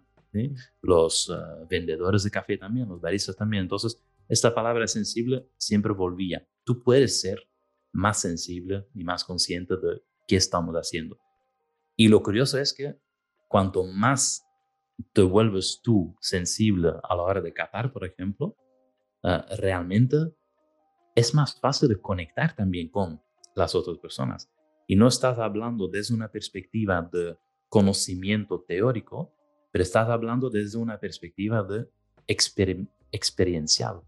[0.81, 3.65] Los uh, vendedores de café también, los baristas también.
[3.65, 6.47] Entonces, esta palabra sensible siempre volvía.
[6.63, 7.41] Tú puedes ser
[7.91, 11.19] más sensible y más consciente de qué estamos haciendo.
[11.97, 12.95] Y lo curioso es que
[13.49, 14.47] cuanto más
[15.13, 18.57] te vuelves tú sensible a la hora de catar, por ejemplo,
[19.25, 20.19] uh, realmente
[21.17, 23.24] es más fácil de conectar también con
[23.55, 24.51] las otras personas.
[24.87, 27.37] Y no estás hablando desde una perspectiva de
[27.69, 29.35] conocimiento teórico,
[29.73, 31.89] pero estás hablando desde una perspectiva de
[33.11, 34.03] experiencial.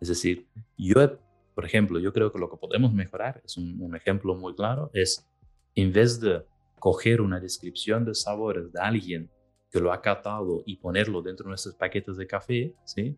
[0.00, 1.18] Es decir, yo,
[1.54, 5.26] por ejemplo, yo creo que lo que podemos mejorar, es un, ejemplo muy claro, es
[5.74, 6.44] en vez de
[6.78, 9.30] coger una descripción de sabores de alguien
[9.70, 13.16] que lo ha catado y ponerlo dentro de nuestros paquetes de café, ¿sí?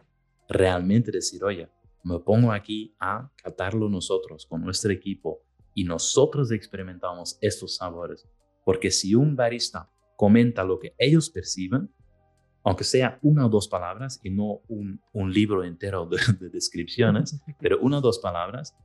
[0.48, 1.68] realmente decir, oye,
[2.06, 5.42] me pongo aquí a catarlo nosotros con nuestro equipo
[5.74, 8.28] y nosotros experimentamos estos sabores.
[8.64, 11.92] Porque si un barista comenta lo que ellos perciben,
[12.62, 16.18] aunque sea una o dos palabras y no un, un libro entero de,
[16.50, 18.76] descripciones, pero una o dos palabras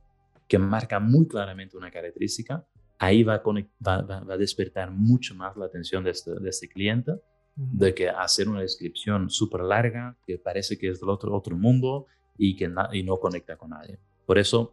[0.48, 2.66] que marcan muy claramente una característica,
[2.98, 3.42] ahí va a,
[3.86, 7.12] va, a despertar mucho más la atención de este, de este cliente
[7.54, 12.06] de que hacer una descripción súper larga que parece que es del otro, otro mundo
[12.36, 13.98] y que y no conecta con nadie.
[14.26, 14.72] Por eso,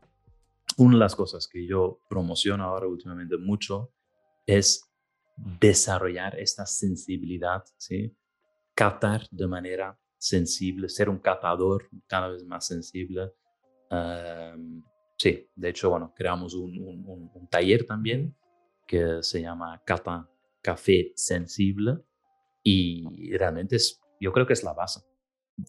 [0.78, 3.92] una de las cosas que yo promociono ahora últimamente mucho
[4.46, 4.90] es
[5.60, 8.16] desarrollar esta sensibilidad, ¿sí?
[8.74, 13.34] Catar de manera sensible, ser un catador cada vez más sensible.
[15.18, 18.36] sí, de hecho, bueno, creamos un, un, un, taller también
[18.88, 20.30] que se llama Cata
[20.62, 22.00] Café Sensible
[22.64, 25.02] y realmente es, yo creo que es la base.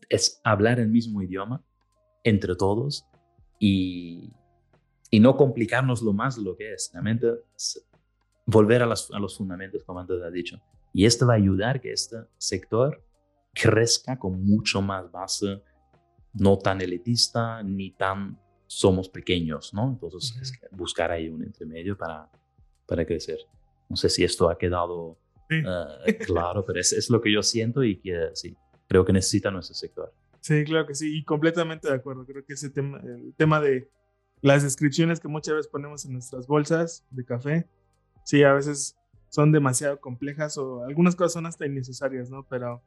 [0.08, 1.64] Es hablar el mismo idioma,
[2.24, 3.06] entre todos
[3.58, 4.32] y,
[5.10, 7.28] y no complicarnos lo más lo que es, realmente
[8.46, 10.60] volver a, a los fundamentos, como antes ha dicho.
[10.92, 13.02] Y esto va a ayudar que este sector
[13.54, 15.62] crezca con mucho más base,
[16.32, 19.88] no tan elitista ni tan somos pequeños, ¿no?
[19.88, 22.30] Entonces, es buscar ahí un intermedio para,
[22.86, 23.38] para crecer.
[23.88, 27.82] No sé si esto ha quedado eh, claro, pero es, es, lo que yo siento
[27.82, 30.14] y que sí, creo que necesita nuestro sector.
[30.40, 32.24] Sí, claro que sí, y completamente de acuerdo.
[32.24, 33.90] Creo que ese tema, el tema de
[34.40, 37.68] las descripciones que muchas veces ponemos en nuestras bolsas de café,
[38.24, 38.96] sí, a veces
[39.28, 42.46] son demasiado complejas o algunas cosas son hasta innecesarias, ¿no?
[42.48, 42.82] Pero,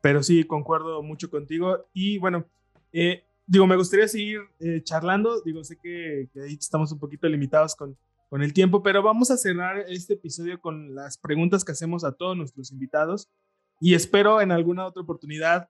[0.00, 1.86] pero sí, concuerdo mucho contigo.
[1.94, 2.46] Y bueno,
[2.92, 5.40] eh, digo, me gustaría seguir eh, charlando.
[5.42, 7.96] Digo, sé que, que, ahí estamos un poquito limitados con,
[8.28, 12.12] con el tiempo, pero vamos a cerrar este episodio con las preguntas que hacemos a
[12.12, 13.30] todos nuestros invitados.
[13.80, 15.68] Y espero en alguna otra oportunidad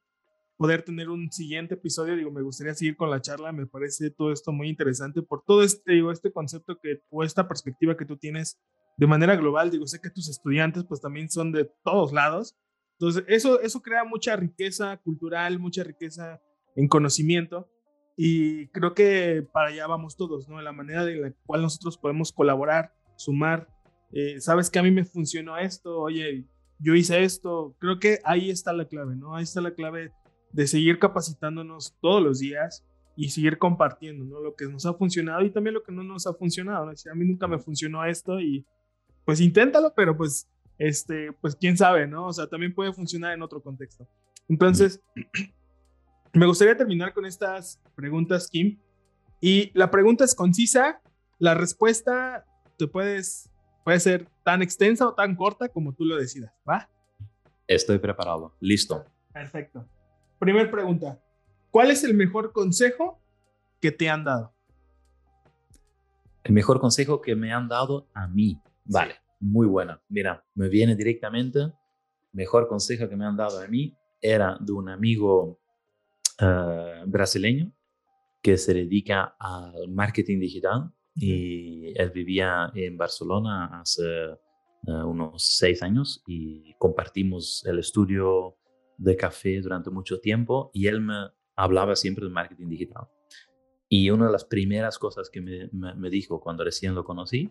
[0.56, 2.16] poder tener un siguiente episodio.
[2.16, 3.52] Digo, me gustaría seguir con la charla.
[3.52, 7.48] Me parece todo esto muy interesante por todo este, digo, este concepto que, o esta
[7.48, 8.60] perspectiva que tú tienes
[8.96, 9.70] de manera global.
[9.70, 12.56] Digo, sé que tus estudiantes pues también son de todos lados.
[12.98, 16.40] Entonces, eso, eso crea mucha riqueza cultural, mucha riqueza
[16.76, 17.68] en conocimiento.
[18.16, 20.60] Y creo que para allá vamos todos, ¿no?
[20.60, 23.68] La manera de la cual nosotros podemos colaborar, sumar.
[24.12, 26.46] Eh, Sabes que a mí me funcionó esto, oye,
[26.78, 27.74] yo hice esto.
[27.78, 29.34] Creo que ahí está la clave, ¿no?
[29.34, 30.12] Ahí está la clave
[30.52, 32.84] de seguir capacitándonos todos los días
[33.16, 34.40] y seguir compartiendo, ¿no?
[34.40, 36.86] Lo que nos ha funcionado y también lo que no nos ha funcionado.
[36.86, 36.92] ¿no?
[36.92, 38.64] a mí nunca me funcionó esto y
[39.24, 40.48] pues inténtalo, pero pues,
[40.78, 42.26] este, pues quién sabe, ¿no?
[42.26, 44.06] O sea, también puede funcionar en otro contexto.
[44.48, 45.00] Entonces,
[46.32, 48.78] me gustaría terminar con estas preguntas, Kim.
[49.40, 51.00] Y la pregunta es concisa,
[51.38, 52.44] la respuesta
[52.78, 53.50] te puedes,
[53.84, 56.88] puede ser tan extensa o tan corta como tú lo decidas, ¿va?
[57.66, 59.04] Estoy preparado, listo.
[59.32, 59.86] Perfecto.
[60.42, 61.22] Primer pregunta,
[61.70, 63.20] ¿cuál es el mejor consejo
[63.80, 64.52] que te han dado?
[66.42, 68.60] El mejor consejo que me han dado a mí.
[68.84, 70.02] Vale, muy buena.
[70.08, 71.72] Mira, me viene directamente.
[72.32, 75.60] Mejor consejo que me han dado a mí era de un amigo
[76.40, 77.70] uh, brasileño
[78.42, 84.02] que se dedica al marketing digital y él vivía en Barcelona hace
[84.88, 88.56] uh, unos seis años y compartimos el estudio
[89.02, 93.08] de café durante mucho tiempo y él me hablaba siempre de marketing digital.
[93.88, 97.50] Y una de las primeras cosas que me, me, me dijo cuando recién lo conocí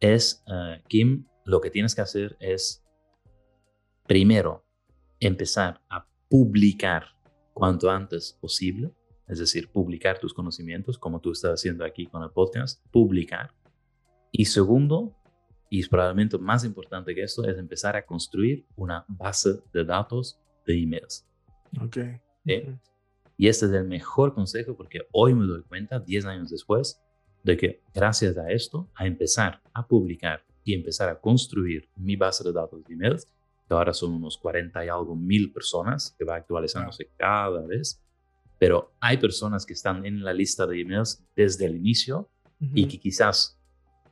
[0.00, 2.84] es, uh, Kim, lo que tienes que hacer es,
[4.06, 4.64] primero,
[5.20, 7.04] empezar a publicar
[7.54, 8.92] cuanto antes posible,
[9.28, 13.54] es decir, publicar tus conocimientos, como tú estás haciendo aquí con el podcast, publicar.
[14.32, 15.16] Y segundo,
[15.70, 20.82] y probablemente más importante que esto, es empezar a construir una base de datos de
[20.82, 21.26] emails.
[21.80, 21.98] Ok.
[22.44, 22.62] ¿Sí?
[23.36, 27.00] Y este es el mejor consejo porque hoy me doy cuenta, 10 años después,
[27.42, 32.44] de que gracias a esto, a empezar a publicar y empezar a construir mi base
[32.44, 33.26] de datos de emails,
[33.66, 38.00] que ahora son unos 40 y algo mil personas, que va actualizándose cada vez,
[38.58, 42.28] pero hay personas que están en la lista de emails desde el inicio
[42.60, 42.70] uh -huh.
[42.74, 43.58] y que quizás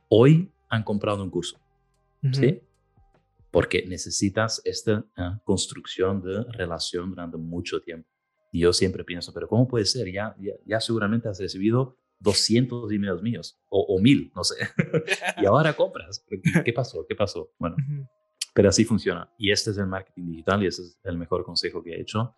[0.09, 1.57] hoy han comprado un curso.
[2.21, 2.33] Uh -huh.
[2.33, 2.61] ¿Sí?
[3.51, 8.09] Porque necesitas esta uh, construcción de relación durante mucho tiempo.
[8.51, 10.11] Y yo siempre pienso, pero ¿cómo puede ser?
[10.11, 14.55] Ya, ya, ya seguramente has recibido 200 emails míos o, o 1000, no sé.
[15.41, 16.25] y ahora compras.
[16.63, 17.05] ¿Qué pasó?
[17.07, 17.51] ¿Qué pasó?
[17.57, 18.09] Bueno, uh -huh.
[18.53, 19.29] pero así funciona.
[19.37, 22.35] Y este es el marketing digital y ese es el mejor consejo que he hecho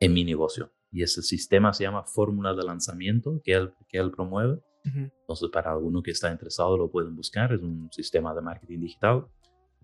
[0.00, 0.72] en mi negocio.
[0.90, 4.54] Y ese sistema se llama fórmula de lanzamiento que él, que él promueve.
[4.84, 5.12] Uh -huh.
[5.20, 7.52] Entonces, para alguno que está interesado, lo pueden buscar.
[7.52, 9.26] Es un sistema de marketing digital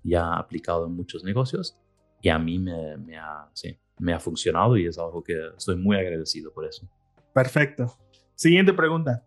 [0.05, 1.77] ya aplicado en muchos negocios
[2.21, 5.77] y a mí me, me, ha, sí, me ha funcionado y es algo que estoy
[5.77, 6.89] muy agradecido por eso.
[7.33, 7.97] Perfecto.
[8.35, 9.27] Siguiente pregunta.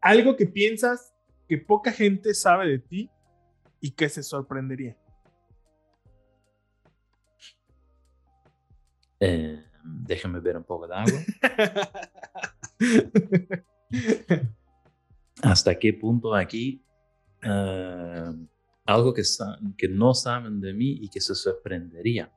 [0.00, 1.12] Algo que piensas
[1.48, 3.10] que poca gente sabe de ti
[3.80, 4.96] y que se sorprendería.
[9.20, 11.20] Eh, déjame ver un poco de agua.
[15.42, 16.84] ¿Hasta qué punto aquí
[17.44, 18.46] uh,
[18.84, 19.22] algo que,
[19.76, 22.32] que no saben de mí y que se sorprendería?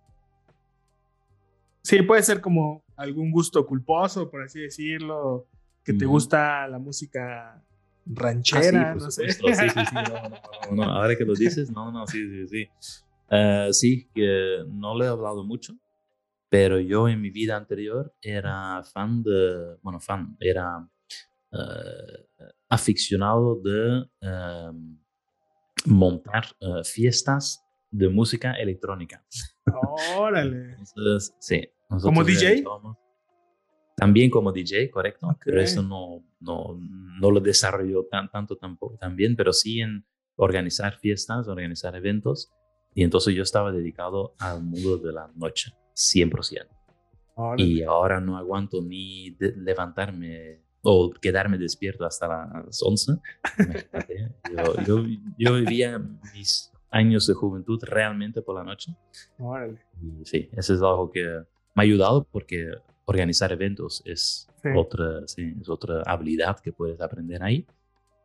[1.82, 5.48] Sí, puede ser como algún gusto culposo, por así decirlo,
[5.84, 7.64] que te gusta la música
[8.08, 9.30] ranchera, ah, sí, no sé.
[9.30, 10.30] Sí, sí, sí, no,
[10.72, 12.70] no, no, ahora que lo dices, no, no, sí, sí, sí.
[13.30, 15.76] Uh, sí, que no le he hablado mucho,
[16.50, 24.02] pero yo en mi vida anterior era fan de, bueno, fan, era uh, aficionado de
[24.22, 24.74] uh,
[25.86, 26.46] montar
[26.84, 29.24] fiestas de música electrónica.
[30.18, 30.76] Órale.
[30.96, 31.70] Entonces, sí.
[32.02, 32.64] ¿Como DJ?
[33.96, 35.38] También como DJ, correcto, okay.
[35.46, 40.06] pero eso no, no, no lo desarrolló tan, tanto tampoco, también, pero sí en
[40.36, 42.52] organizar fiestas, organizar eventos,
[42.94, 46.68] y entonces yo estaba dedicado al mundo de la noche, 100%.
[47.36, 47.64] Órale.
[47.64, 53.14] Y ahora no aguanto ni levantarme o quedarme despierto hasta las 11.
[54.56, 55.06] yo, yo,
[55.38, 56.00] yo vivía
[56.34, 58.96] mis años de juventud realmente por la noche.
[59.40, 59.80] Órale.
[60.02, 62.70] Y sí, eso es algo que me ha ayudado porque
[63.06, 64.70] organizar eventos es, sí.
[64.76, 67.66] Otra, sí, es otra habilidad que puedes aprender ahí.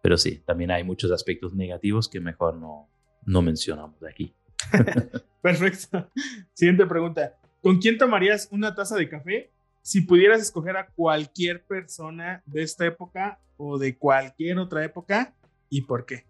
[0.02, 2.88] Pero sí, también hay muchos aspectos negativos que mejor no,
[3.24, 4.34] no mencionamos aquí.
[5.42, 6.10] Perfecto.
[6.52, 7.36] Siguiente pregunta.
[7.62, 9.50] ¿Con quién tomarías una taza de café
[9.82, 15.34] si pudieras escoger a cualquier persona de esta época o de cualquier otra época
[15.68, 16.26] y por qué?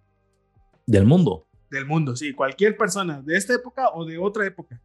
[0.87, 1.47] Del mundo.
[1.71, 2.35] Del mundo, sí.
[2.35, 4.81] Cualquier persona de esta época o de otra época.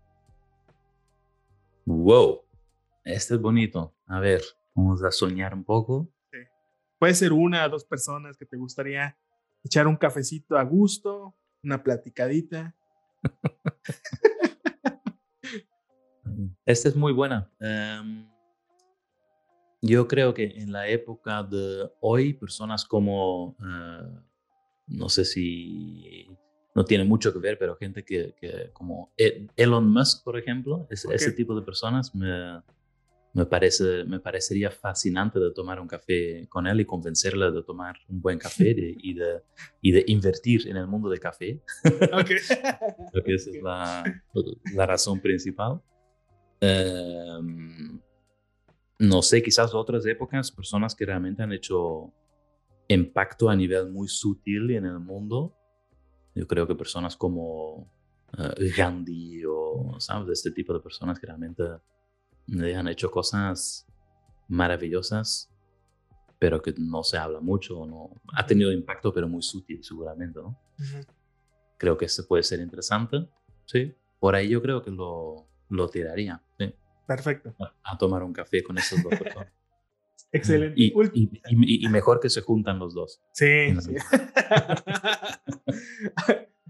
[1.86, 2.42] Wow.
[3.04, 3.94] Este es bonito.
[4.08, 4.42] A ver,
[4.74, 6.10] vamos a soñar un poco.
[6.32, 6.40] Sí.
[7.00, 9.18] Puede ser una o dos personas que te gustaría
[9.64, 12.76] echar un cafecito a gusto, una platicadita.
[16.66, 17.52] Esta es muy buena.
[17.60, 18.28] Em,
[19.86, 24.08] yo creo que en la época de hoy, personas como, eh,
[24.88, 26.28] no sé si
[26.74, 30.88] no tiene mucho que ver, pero gente que, que como e, Elon Musk, por ejemplo,
[30.90, 32.62] ese tipo de personas me,
[33.34, 37.96] me, parece, me parecería fascinante de tomar un café con él y convencerle de tomar
[38.10, 39.44] un buen café y, de,
[39.82, 41.62] y de invertir en el mundo del café.
[41.84, 42.38] Okay.
[43.12, 44.04] Creo que esa es la,
[44.74, 45.80] la razón principal.
[46.60, 47.95] Em,
[49.00, 52.14] no sé, quizás otras épocas, personas que realmente han hecho
[52.88, 55.56] impacto a nivel muy sutil en el mundo.
[56.34, 57.92] Yo creo que personas como
[58.38, 60.40] eh, Gandhi o, ¿sabes?
[60.40, 61.64] Este tipo de personas que realmente
[62.76, 63.88] han hecho cosas
[64.48, 65.52] maravillosas,
[66.38, 70.60] pero que no se habla mucho, no ha tenido impacto, pero muy sutil seguramente, ¿no?
[71.78, 73.28] Creo que eso puede ser interesante,
[73.66, 73.96] sí.
[74.20, 76.74] Por ahí yo creo que lo, lo tiraría, sí.
[77.06, 77.54] Perfecto.
[77.84, 79.52] A, tomar un café con esos dos personas.
[80.32, 80.76] Excelente.
[80.78, 83.22] Y, mejor que se juntan los dos.
[83.32, 83.46] Sí.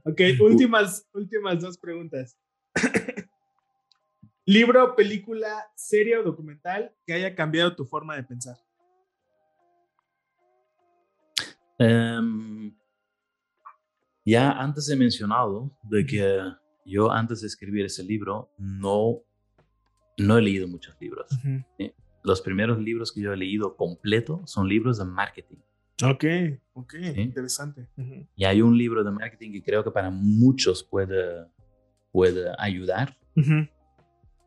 [0.03, 2.37] ok, últimas, últimas dos preguntas.
[4.45, 8.57] Libro, película, serie o documental que haya cambiado tu forma de pensar.
[11.79, 12.75] Em,
[14.23, 16.39] ya antes he mencionado de que
[16.85, 19.23] yo antes de escribir ese libro no
[20.17, 21.27] no he leído muchos libros.
[22.23, 25.57] Los primeros libros que yo he leído completo son libros de marketing.
[26.03, 26.25] Ok,
[26.73, 27.87] ok, interesante.
[28.35, 31.45] Y hay un libro de marketing que creo que para muchos puede,
[32.11, 33.17] puede ayudar.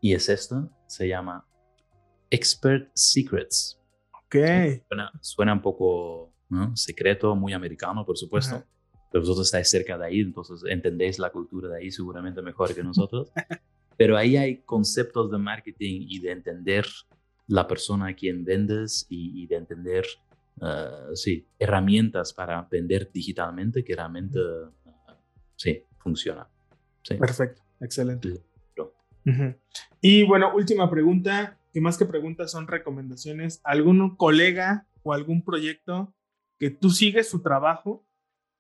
[0.00, 1.46] Y es esto, se llama
[2.30, 3.80] Expert Secrets.
[4.24, 4.36] Ok.
[5.20, 6.34] Suena, un poco
[6.74, 8.62] secreto, muy americano, por supuesto.
[9.10, 12.82] Pero vosotros estáis cerca de ahí, entonces entendéis la cultura de ahí seguramente mejor que
[12.82, 13.30] nosotros.
[13.98, 16.86] Pero ahí hay conceptos de marketing y de entender
[17.48, 20.06] la persona a quien vendes y, de entender,
[20.60, 24.70] uh, sí, herramientas para vender digitalmente que realmente, uh,
[25.56, 26.48] sí, funciona.
[27.18, 28.40] Perfecto, excelente.
[30.00, 33.60] Y bueno, última pregunta, que más que preguntas son recomendaciones.
[33.64, 36.14] ¿Algún colega o algún proyecto
[36.58, 38.06] que tú sigues su trabajo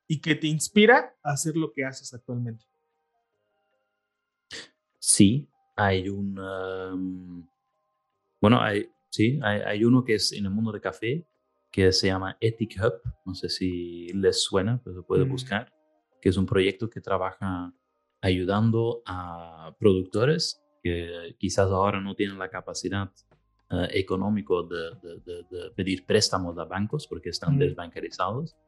[0.08, 2.64] y que te inspira a hacer lo que haces actualmente?
[5.08, 6.34] Sí, hay un...
[8.42, 11.26] bueno, hay, sí, hay, uno que es en el mundo de café
[11.72, 13.00] que se llama Ethic Hub.
[13.24, 15.30] No sé si les suena, pero se puede mm.
[15.30, 15.72] buscar.
[16.20, 17.72] Que es un proyecto que trabaja
[18.20, 23.10] ayudando a productores que quizás ahora no tienen la capacidad
[23.70, 27.60] uh, económica de, pedir préstamos a bancos porque están mm.
[27.60, 28.58] desbancarizados.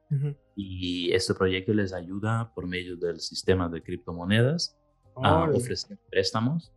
[0.57, 4.80] Y este proyecto les ayuda por medio del sistema de criptomonedas
[5.17, 6.73] a ofrecer préstamos.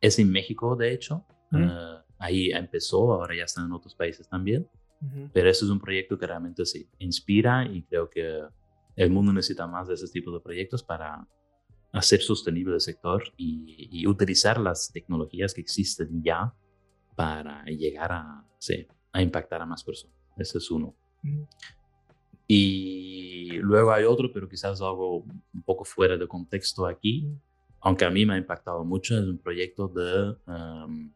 [0.00, 1.24] Es en México, de hecho.
[1.52, 4.68] Ah, ahí empezó, ahora ya están en otros países también.
[5.32, 8.42] Pero eso es un proyecto que realmente sí inspira y creo que
[8.96, 11.26] el mundo necesita más de ese tipo de proyectos para
[11.92, 16.54] hacer sostenible el sector y, utilizar las tecnologías que existen ya
[17.14, 20.16] para llegar a, sí, a impactar a más personas.
[20.36, 20.94] Ese es uno.
[22.46, 23.25] Y
[23.56, 27.28] luego hay otro, pero quizás algo un poco fuera de contexto aquí,
[27.80, 31.12] aunque a mí me ha impactado mucho, es un proyecto de, um,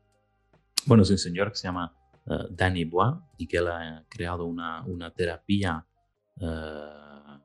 [0.86, 1.93] bueno, es un señor que se llama
[2.26, 5.84] uh, Danny Bois y que él ha creado una, una terapia,
[6.36, 7.41] uh,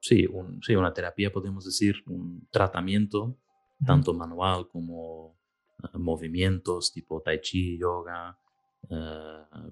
[0.00, 3.36] sí, un, sí, una terapia, podemos decir, un tratamiento,
[3.84, 8.38] tanto manual como uh, movimientos tipo tai chi, yoga,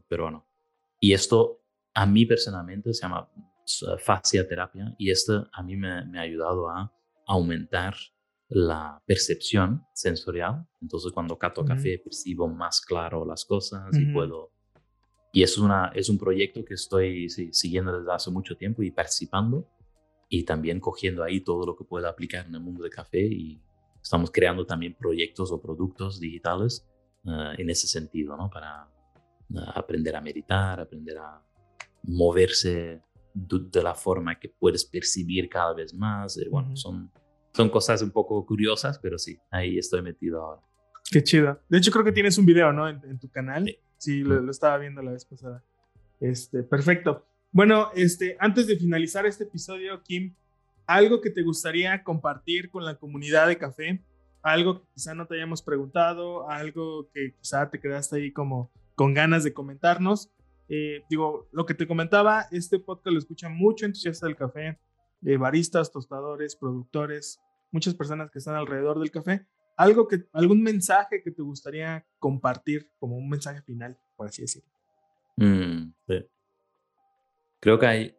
[0.09, 0.47] pero bueno.
[1.01, 1.61] Y esto
[1.95, 3.29] a mí personalmente se llama
[3.99, 6.93] fascia terapia y esto a mí me, me, ha ayudado a
[7.27, 7.95] aumentar
[8.49, 10.67] la percepción sensorial.
[10.81, 14.51] Entonces cuando cato café percibo más claro las cosas y puedo...
[15.35, 19.67] Y es, una, es un proyecto que estoy siguiendo desde hace mucho tiempo y participando
[20.29, 23.63] y también cogiendo ahí todo lo que pueda aplicar en el mundo del café y
[24.03, 26.87] estamos creando también proyectos o productos digitales
[27.25, 28.51] eh, en ese sentido, ¿no?
[28.51, 28.91] Para
[29.55, 31.43] eh, aprender a meditar, aprender a
[32.03, 33.01] moverse
[33.35, 36.37] de, la forma que puedes percibir cada vez más.
[36.39, 37.11] Eh, bueno, son,
[37.53, 40.63] son cosas un poco curiosas, pero sí, ahí estoy metido ahora.
[41.11, 41.61] Qué chido.
[41.69, 42.89] De hecho, creo que tienes un video, ¿no?
[42.89, 43.77] En, tu canal.
[43.99, 45.63] Sí, lo, estaba viendo la vez pasada.
[46.21, 47.27] Este, perfecto.
[47.51, 50.35] Bueno, este, antes de finalizar este episodio, Kim,
[50.87, 54.03] algo que te gustaría compartir con la comunidad de café,
[54.43, 59.15] algo que quizá no te hayamos preguntado, algo que quizá te quedaste ahí como con
[59.15, 60.31] ganas de comentarnos,
[60.75, 64.79] eh, digo, lo que te comentaba, este podcast lo escucha mucho entusiasta del café,
[65.21, 69.47] de baristas, tostadores, productores, muchas personas que están alrededor del café.
[69.77, 74.71] algo que, algún mensaje que te gustaría compartir como un mensaje final, por así decirlo.
[75.37, 75.93] Mm,
[77.61, 78.17] Creo que hay,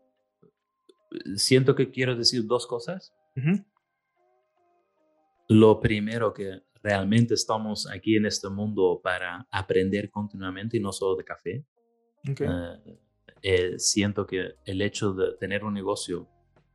[1.36, 3.16] siento que quiero decir dos cosas.
[5.50, 11.16] Lo primero que realmente estamos aquí en este mundo para aprender continuamente y no solo
[11.16, 11.66] de café.
[12.26, 13.00] Eh,
[13.42, 16.28] eh, siento que el hecho de tener un negocio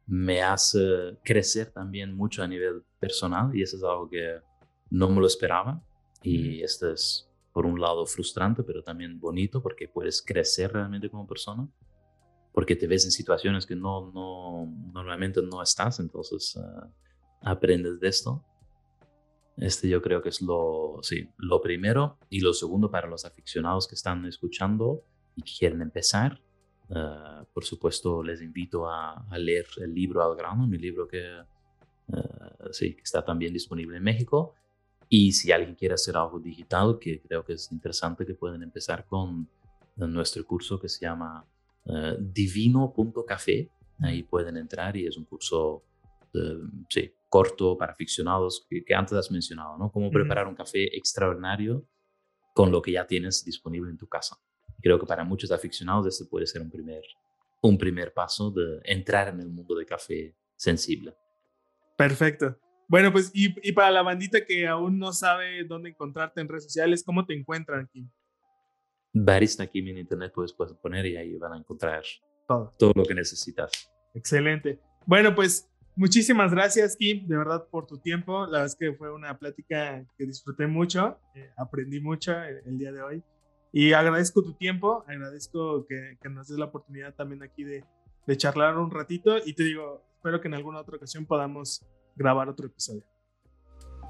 [0.07, 4.41] me hace crecer también mucho a nivel personal y eso es algo que
[4.91, 5.83] no me lo esperaba.
[6.23, 11.27] Y esto es por un lado frustrante pero también bonito porque puedes crecer realmente como
[11.27, 11.69] persona
[12.59, 16.01] porque te ves en situaciones que no, no normalmente no estás.
[16.01, 16.89] Entonces eh,
[17.43, 18.45] aprendes de esto.
[19.57, 22.19] Este yo creo que es lo, sí, lo primero.
[22.29, 25.05] Y lo segundo para los aficionados que están escuchando
[25.39, 26.41] y quieren empezar
[26.91, 31.23] Uh, por supuesto, les invito a, leer el libro Al grano, mi libro que,
[32.09, 34.55] uh, sí, que está también disponible en México.
[35.09, 39.07] Y si alguien quiere hacer algo digital, que creo que es interesante que pueden empezar
[39.07, 39.49] con
[39.97, 41.45] nuestro curso que se llama
[41.85, 43.71] uh, divino.café.
[44.01, 45.83] Ahí pueden entrar y es un curso
[46.89, 49.91] sí, corto para aficionados que, que, antes has mencionado, ¿no?
[49.91, 51.85] Cómo preparar un café extraordinario
[52.55, 54.39] con lo que ya tienes disponible en tu casa
[54.81, 57.03] creo que para muchos aficionados este puede ser un primer,
[57.63, 61.17] un primer paso de entrar en el mundo de café sensible.
[61.97, 62.59] Perfecto.
[62.89, 66.65] Bueno, pues y, y, para la bandita que aún no sabe dónde encontrarte en redes
[66.65, 68.09] sociales, ¿cómo te encuentran, Kim?
[69.13, 72.03] Barista Kim en internet puedes, puedes poner y ahí van a encontrar
[72.47, 72.75] todo.
[72.79, 73.91] todo lo que necesitas.
[74.15, 74.81] Excelente.
[75.07, 78.47] Bueno, pues muchísimas gracias, Kim, de verdad, por tu tiempo.
[78.47, 82.93] La verdad es que fue una plática que disfruté mucho, eh, aprendí mucho el día
[82.93, 83.23] de hoy.
[83.73, 87.85] Y agradezco tu tiempo, agradezco que, que nos des la oportunidad también aquí de,
[88.27, 91.85] de, charlar un ratito y te digo, espero que en alguna otra ocasión podamos
[92.17, 93.05] grabar otro episodio.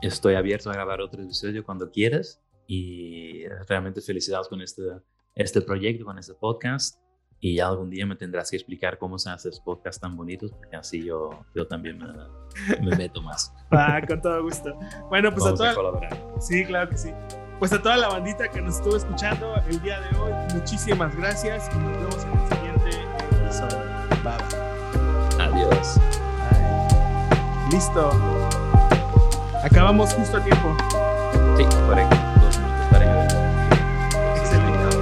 [0.01, 4.83] Estoy abierto a grabar otro episodio cuando quieras y realmente felicidades con este,
[5.35, 7.01] este proyecto, con este podcast
[7.41, 10.77] y ya algún día me tendrás que explicar cómo se hacen podcasts tan bonitos porque
[10.77, 13.53] así yo, yo también me, me meto más.
[13.73, 14.73] ah, con todo gusto.
[15.09, 16.35] Bueno, pues Vamos a, colaborar.
[16.41, 17.11] Sí, claro que sí
[17.59, 21.69] pues a toda la bandita que nos estuvo escuchando el día de hoy, muchísimas gracias
[21.75, 22.91] y nos vemos en el siguiente
[23.43, 23.79] episodio.
[24.23, 25.45] Bye.
[25.45, 26.01] Adiós.
[27.71, 28.13] Listo.
[29.65, 30.77] Acabamos justo a tiempo.
[31.57, 32.17] Sí, correcto.
[32.41, 33.29] Dos minutos para llegar.
[34.37, 34.97] Excelente.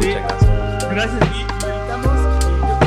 [0.00, 0.08] Sí.
[0.08, 1.20] Muchas gracias.
[1.60, 2.78] Gracias más o menos.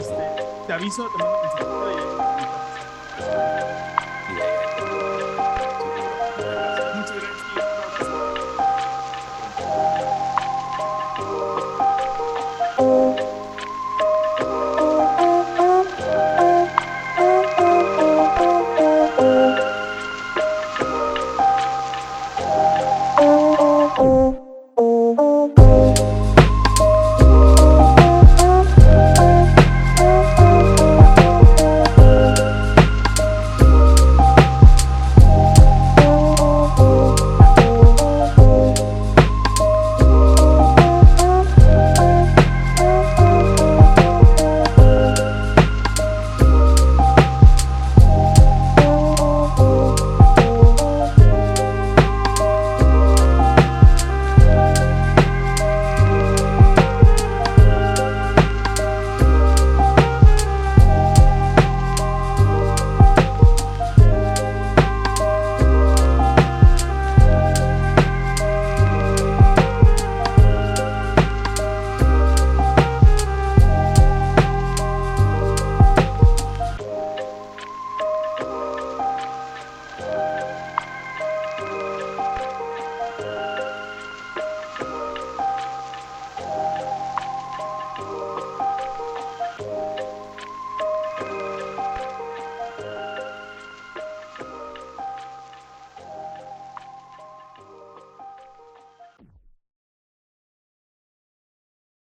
[0.00, 0.24] Este,
[0.66, 2.03] te aviso, te mando un mensajito